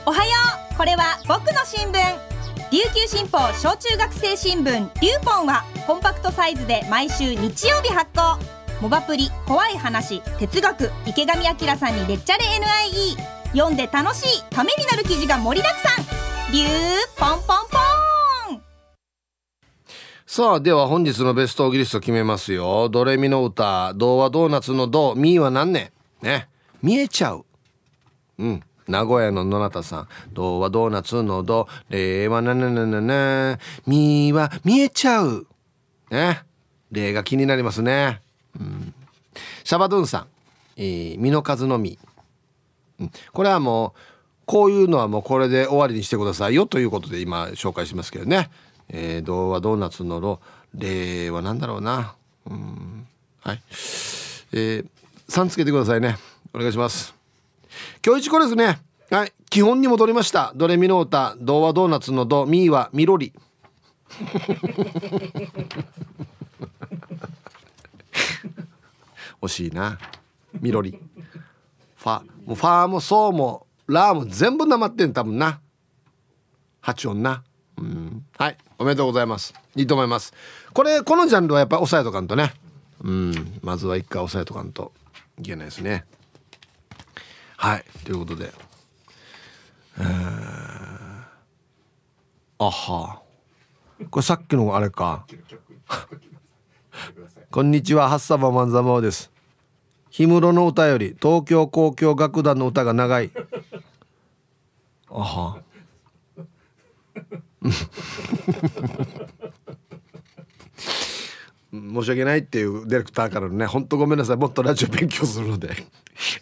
[0.07, 0.30] おはよ
[0.72, 0.76] う。
[0.76, 2.28] これは僕の新聞。
[2.70, 8.57] 琉球新報小中学生新聞リューポンはコンパクトサイズで毎週日曜日発行。
[8.81, 13.16] モバプリ怖い話哲学池上彰さんにレッチャレ NIE
[13.53, 16.05] 読んで楽しいためになる記事が盛りだくさん。
[16.53, 16.68] リュー
[17.16, 18.62] ポンポンポン。
[20.26, 22.89] さあでは本日のベストオギリスト決めますよ。
[22.89, 25.91] ドレミの歌童話ドーナツのドミーは何年？
[26.22, 26.49] ね。
[26.81, 27.45] 見えちゃう。
[28.39, 28.62] うん。
[28.87, 30.09] 名古屋の野中さん。
[30.33, 33.59] 童話ドーナツのド、令和ななななな、
[33.89, 35.49] みは見えちゃう。
[36.12, 36.43] ね。
[36.93, 38.22] 例が気になりますね。
[38.61, 38.94] うん。
[39.64, 40.26] シャバドゥンさん。
[40.76, 41.98] えー、身の数のみ。
[43.00, 43.11] うん。
[43.32, 44.00] これはもう、
[44.46, 48.50] こういうのはもうこれで終わりにしてくださいよということで今紹介しますけどね。
[48.88, 50.40] えー、童話ドーナツのロ、
[50.74, 52.14] 例は何だろうな。
[52.48, 53.06] うん。
[53.40, 53.62] はい。
[54.52, 54.86] えー、
[55.28, 56.16] 3つけてくださいね。
[56.54, 57.18] お願いします。
[58.04, 58.78] 今日一これですね
[59.11, 63.32] はい基本に戻りましたドレミの歌童話ドーナツのドミーはミロリ
[69.43, 69.99] 惜しいな。
[70.61, 70.99] ミロリ
[71.97, 75.61] ファもうファーもソーもラーも全部なまってん多分な。
[76.82, 77.43] 8音な。
[77.78, 78.24] うん。
[78.36, 78.57] はい。
[78.78, 79.55] おめでとうございます。
[79.76, 80.32] いいと思います。
[80.72, 82.53] これこのジャンルはやっぱ押さえとかんとね。
[83.03, 83.59] うん。
[83.62, 84.93] まずは一回押さえとかんと。
[85.39, 86.05] いけないですね。
[87.57, 87.84] はい。
[88.05, 88.53] ということで。
[89.99, 90.05] えー、
[92.59, 93.22] あは。
[94.11, 95.26] これさっきのあれか。
[97.51, 98.09] こんにちは。
[98.09, 99.30] ハッサバマンザマオです。
[100.16, 101.16] 氷室の歌より。
[101.20, 103.30] 東京交響楽団の歌が長い。
[105.09, 105.62] あは。
[111.72, 114.36] 申し訳ないっていうディレクターからのねほんとごめんなさい。
[114.36, 115.70] もっとラジオ勉強するので。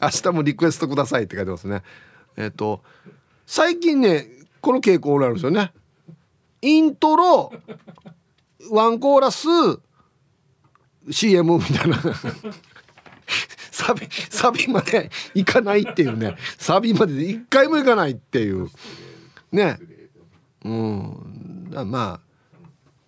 [0.00, 1.82] 明日もリクエストくださいって書いてますね。
[2.36, 2.82] えっ、ー、と
[3.46, 4.26] 最近ね
[4.60, 5.72] この傾向あるんですよね。
[6.62, 7.52] イントロ
[8.70, 9.46] ワンコーラス
[11.10, 11.98] CM みたいな。
[13.70, 16.34] サビサビまでいかないっていうね。
[16.58, 18.68] サビまで一回もいかないっていう。
[19.52, 19.78] ね。
[20.64, 21.68] うん。
[21.84, 22.20] まあ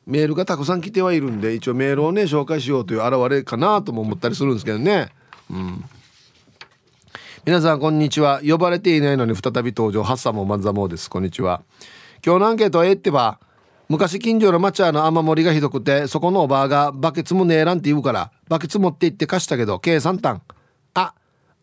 [0.07, 5.09] メールがたくさん来てはいるんで一応メールをね紹介しようという表れかなとも思ったりするんですけどね。
[5.51, 5.85] うん。
[7.45, 8.41] 皆さんこんにちは。
[8.47, 10.03] 呼ばれていないのに再び登場。
[10.03, 11.09] ハッサモマンザモーです。
[11.09, 11.63] こんにちは。
[12.25, 13.39] 今日のアンケートはええってば。
[13.89, 20.43] 昔近所のマチャーの雨漏りがひどくてそこのおばあがバケツもねえらんって言うからバケツ持って行って貸したけど計3単。
[20.93, 21.15] あ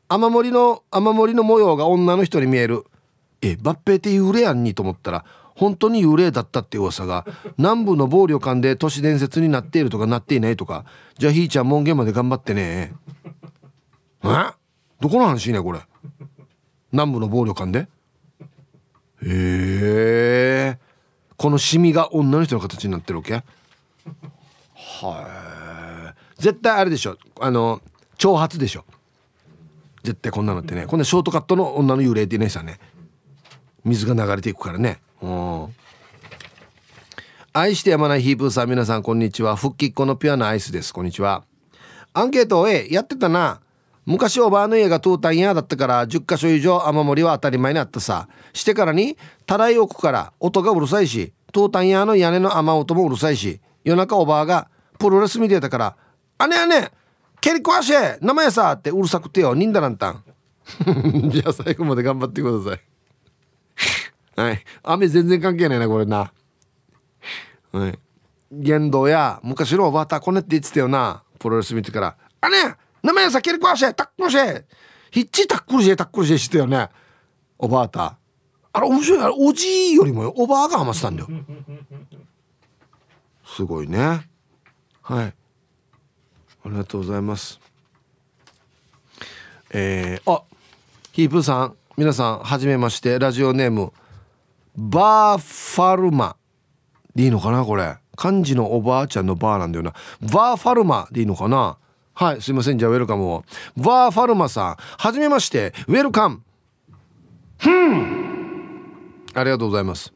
[0.07, 2.83] 雨漏りの雨漏りの模様が女の人に見える。
[3.43, 5.23] え抜兵って幽霊やんにと思ったら
[5.53, 10.85] 本当に幽霊だったって噂が南部の暴旅館で都市伝説になっているとかなっていないとか
[11.19, 12.93] じゃあひーちゃん門限まで頑張ってね。
[14.23, 14.29] え？
[14.99, 15.79] どこの話ねこれ？
[16.91, 17.87] 南部の暴力館で？
[19.21, 19.27] へ
[20.79, 20.84] え。
[21.37, 23.43] このシミが女の人の形になってるわけ？
[24.75, 26.41] はい。
[26.41, 27.17] 絶対あれでしょ。
[27.39, 27.81] あの
[28.17, 28.85] 挑発でしょ。
[30.03, 30.85] 絶対こんなのってね。
[30.85, 32.79] こんなショートカットの女の幽霊っていないさね。
[33.83, 34.99] 水が流れていくからね。
[35.21, 35.75] うん。
[37.53, 39.55] 愛してやまないヒープーさん皆さんこんにちは。
[39.55, 40.93] 復帰っ子のピュアなアイスです。
[40.93, 41.43] こんにちは。
[42.13, 43.61] アンケートをやってたな。
[44.05, 48.27] 昔おばあの家がトータン屋だったから10箇所以上雨漏りは当たり前にあったさ。
[48.53, 54.69] してからにたらい置くから音がうるさいしトータン屋の屋根の雨音もうるさいし夜中おばあが
[54.99, 55.97] プロレス見てたから
[56.37, 56.91] 「あねあね
[57.41, 60.23] 蹴り壊して生やさ!」ってうるさくてよにんだなんたん。
[61.29, 62.81] じゃあ最後まで頑張ってください。
[64.41, 64.63] はい。
[64.83, 66.31] 雨全然関係ないなこれな。
[67.71, 67.99] はい。
[68.51, 71.23] 言動や昔のおばあたこねって言ってたよな。
[71.39, 72.75] プロレス見てから「あね
[73.05, 74.65] なめやさけり壊してタックルして
[75.11, 76.89] ひっちタックルしてタックルしてしてよね
[77.59, 78.17] おばあた
[78.73, 81.29] あれ面白いあれおじいよりもおばあがハマってたんだよ
[83.45, 84.27] すごいね
[85.03, 85.33] はいあ
[86.65, 87.59] りがとうございます
[89.71, 90.41] えー、あ
[91.11, 93.93] ヒープーさん皆さんはじめましてラジオネーム
[94.75, 96.37] バーファルマ
[97.13, 101.77] でいいのかなこれ漢字のおばあちゃんのバーなんだよなバーファルマでいいのかな
[102.15, 102.79] はい、すいません。
[102.79, 103.43] じゃあ、ウェルカムを。
[103.75, 106.41] バーファルマさん、はじめまして、ウェルカム。
[107.57, 108.81] ふん
[109.33, 110.13] ありがとうございます。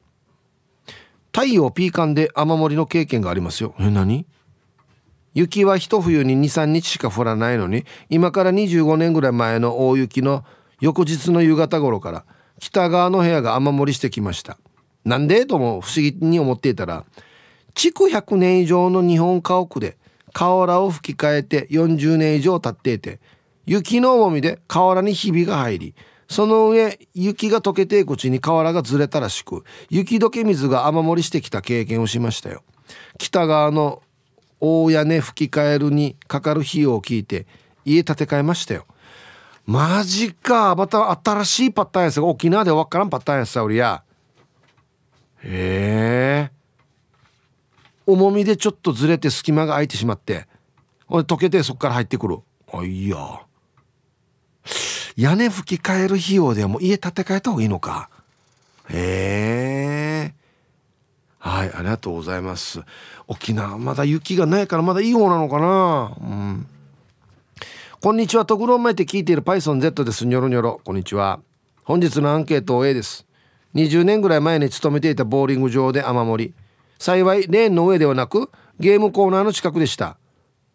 [1.34, 3.76] 太陽ピーカンで雨漏りの経験がありますよ。
[3.80, 4.26] え、何？
[5.36, 10.44] 雪は一冬に23日しか降らないのに今から25年ぐらい前の大雪の
[10.82, 12.26] 翌日の夕方頃から
[12.60, 14.58] 北側の部屋が雨漏りしてきました
[15.06, 15.46] なんで？
[15.46, 17.06] とも不思議に思っていたら
[17.76, 19.98] 築100年以上の日本家屋で
[20.34, 23.20] 瓦を吹き替えて40年以上経っていて
[23.66, 25.96] 雪の重みで瓦にひびが入り
[26.28, 32.64] その上雪が溶けていくうちに瓦がずれたらしく雪解け水が雨漏りしてきた経験をしましたよ。
[33.18, 34.04] 北側の
[34.60, 37.48] 大屋根吹き替えるにかかる費用を聞いて
[37.84, 38.86] 家建て替えましたよ。
[39.66, 44.04] マジかまた新しいパターンやつが沖縄でわからんパターンやつさ俺や。
[45.44, 46.59] へえ。
[48.12, 50.48] 重みでちょっとずれて隙間が空いてしまって
[51.06, 52.40] ほんで溶けてそこから入ってくる。
[52.72, 53.18] あいや。
[55.16, 58.10] 屋根吹き替える費用でも家建て替えた方がいいのか。
[58.90, 60.34] へえ。
[61.40, 62.82] はいありがとうございます。
[63.28, 66.16] 沖縄まだ雪がないからまだいい方なのかな。
[66.22, 66.68] うん。
[68.02, 68.46] こんにちは。
[68.46, 70.26] 特論前って聞いている PythonZ です。
[70.26, 70.82] ニョロニョロ。
[70.84, 71.42] こんにちは。
[71.84, 73.26] 本日のアンケート A です。
[73.76, 76.54] 20年ぐらい前に勤めていたボーリング場で雨漏り。
[77.00, 80.18] 幸いレーンの上ではなくゲームコーナーの近くでした。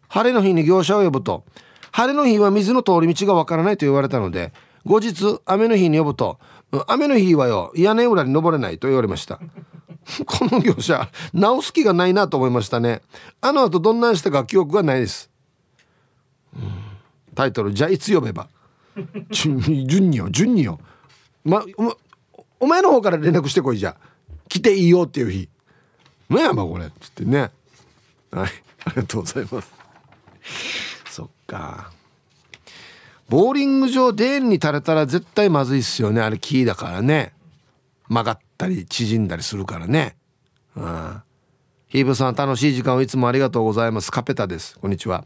[0.09, 1.45] 晴れの日に業者を呼ぶと
[1.91, 4.53] 晴れの日は水の通り道がわからないと言われたので
[4.85, 6.39] 後日雨の日に呼ぶと
[6.87, 9.39] 雨の日はよ屋根裏に登れないと言われました。
[10.25, 13.01] この業者直す気がないなと思いましたね。
[13.41, 15.31] あの後どんなんしたか記憶がないです、
[17.33, 18.47] タイトルじゃあいつ呼べば。
[19.31, 19.57] 順
[20.09, 20.79] によ順によ
[21.43, 21.63] ま
[22.59, 23.97] お前の方から連絡してこいじゃ
[24.47, 25.49] 来ていいよっていう日。
[26.29, 27.51] ねえまこれっつってね。
[28.31, 28.49] はい。
[28.85, 29.71] ありがとうございます。
[31.09, 31.91] そっか。
[33.29, 36.21] ボーリング場デーンに垂れたら絶対まずいっすよね。
[36.21, 37.33] あれ木だからね。
[38.07, 40.15] 曲がったり縮んだりするからね。
[40.75, 41.21] うん。
[41.87, 44.11] ヒーブさん楽しい時間をいつもありがとうございます。
[44.11, 44.77] カペタです。
[44.79, 45.25] こんにちは。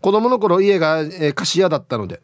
[0.00, 2.20] 子供の頃家が、えー、貸し屋だったので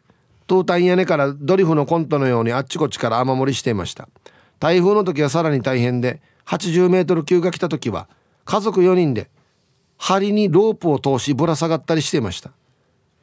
[0.47, 4.07] トータン屋根からドリフのコントのようにあっちこっちから雨漏りしていました。
[4.59, 8.07] 台風の時はさらに大変で80メートル級が来た時は
[8.45, 9.29] 家族4人で
[9.97, 12.51] 針にロープを通しぶら下がったりしていました。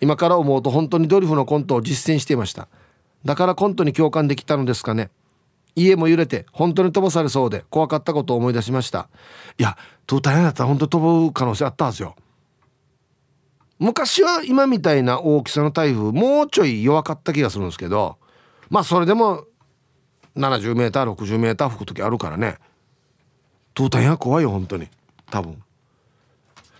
[0.00, 2.68] 今から思うと本当にドリフのコントを実践していました。
[3.24, 5.10] だからコントに共感できたのですかね。
[5.74, 9.08] 家も揺れて本当に飛ばされそうで怖かったことを思い出しました。
[9.58, 9.76] いや
[10.06, 10.64] トータンだった。
[10.64, 12.16] ら本当に飛ぶ可能性あったんですよ。
[13.78, 18.16] 昔は今みたいな大きさの台風もうちょい弱かった気がするんですけど
[18.70, 19.44] まあそれでも
[20.36, 22.58] 70m60m 吹く時あるからね。
[23.74, 24.88] トータン屋怖いよ本当に。
[25.30, 25.62] 多分。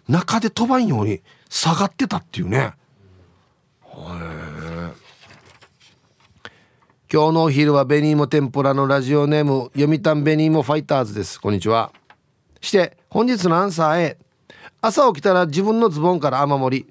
[0.09, 2.59] 中で飛ばんように下がってたっていうね。
[2.59, 2.73] へえ。
[7.13, 11.41] 今日のお昼は紅芋天ぷらのラジオネーム読谷紅芋ファイターズです。
[11.41, 11.93] こんにちは。
[12.61, 14.19] して本日のアンサー A
[14.81, 16.87] 朝起きたら自分のズボンから雨漏り。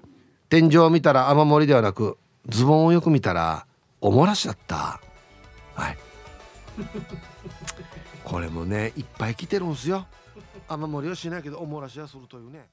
[0.49, 2.18] 天井を見たら雨漏りではなく
[2.49, 3.65] ズボンをよく見たら
[4.02, 4.99] おもらしだった。
[5.76, 5.98] はい。
[8.32, 10.08] これもねいっぱい来てるんすよ。
[10.70, 12.66] 雨漏りはしないけどおもらしはするというね。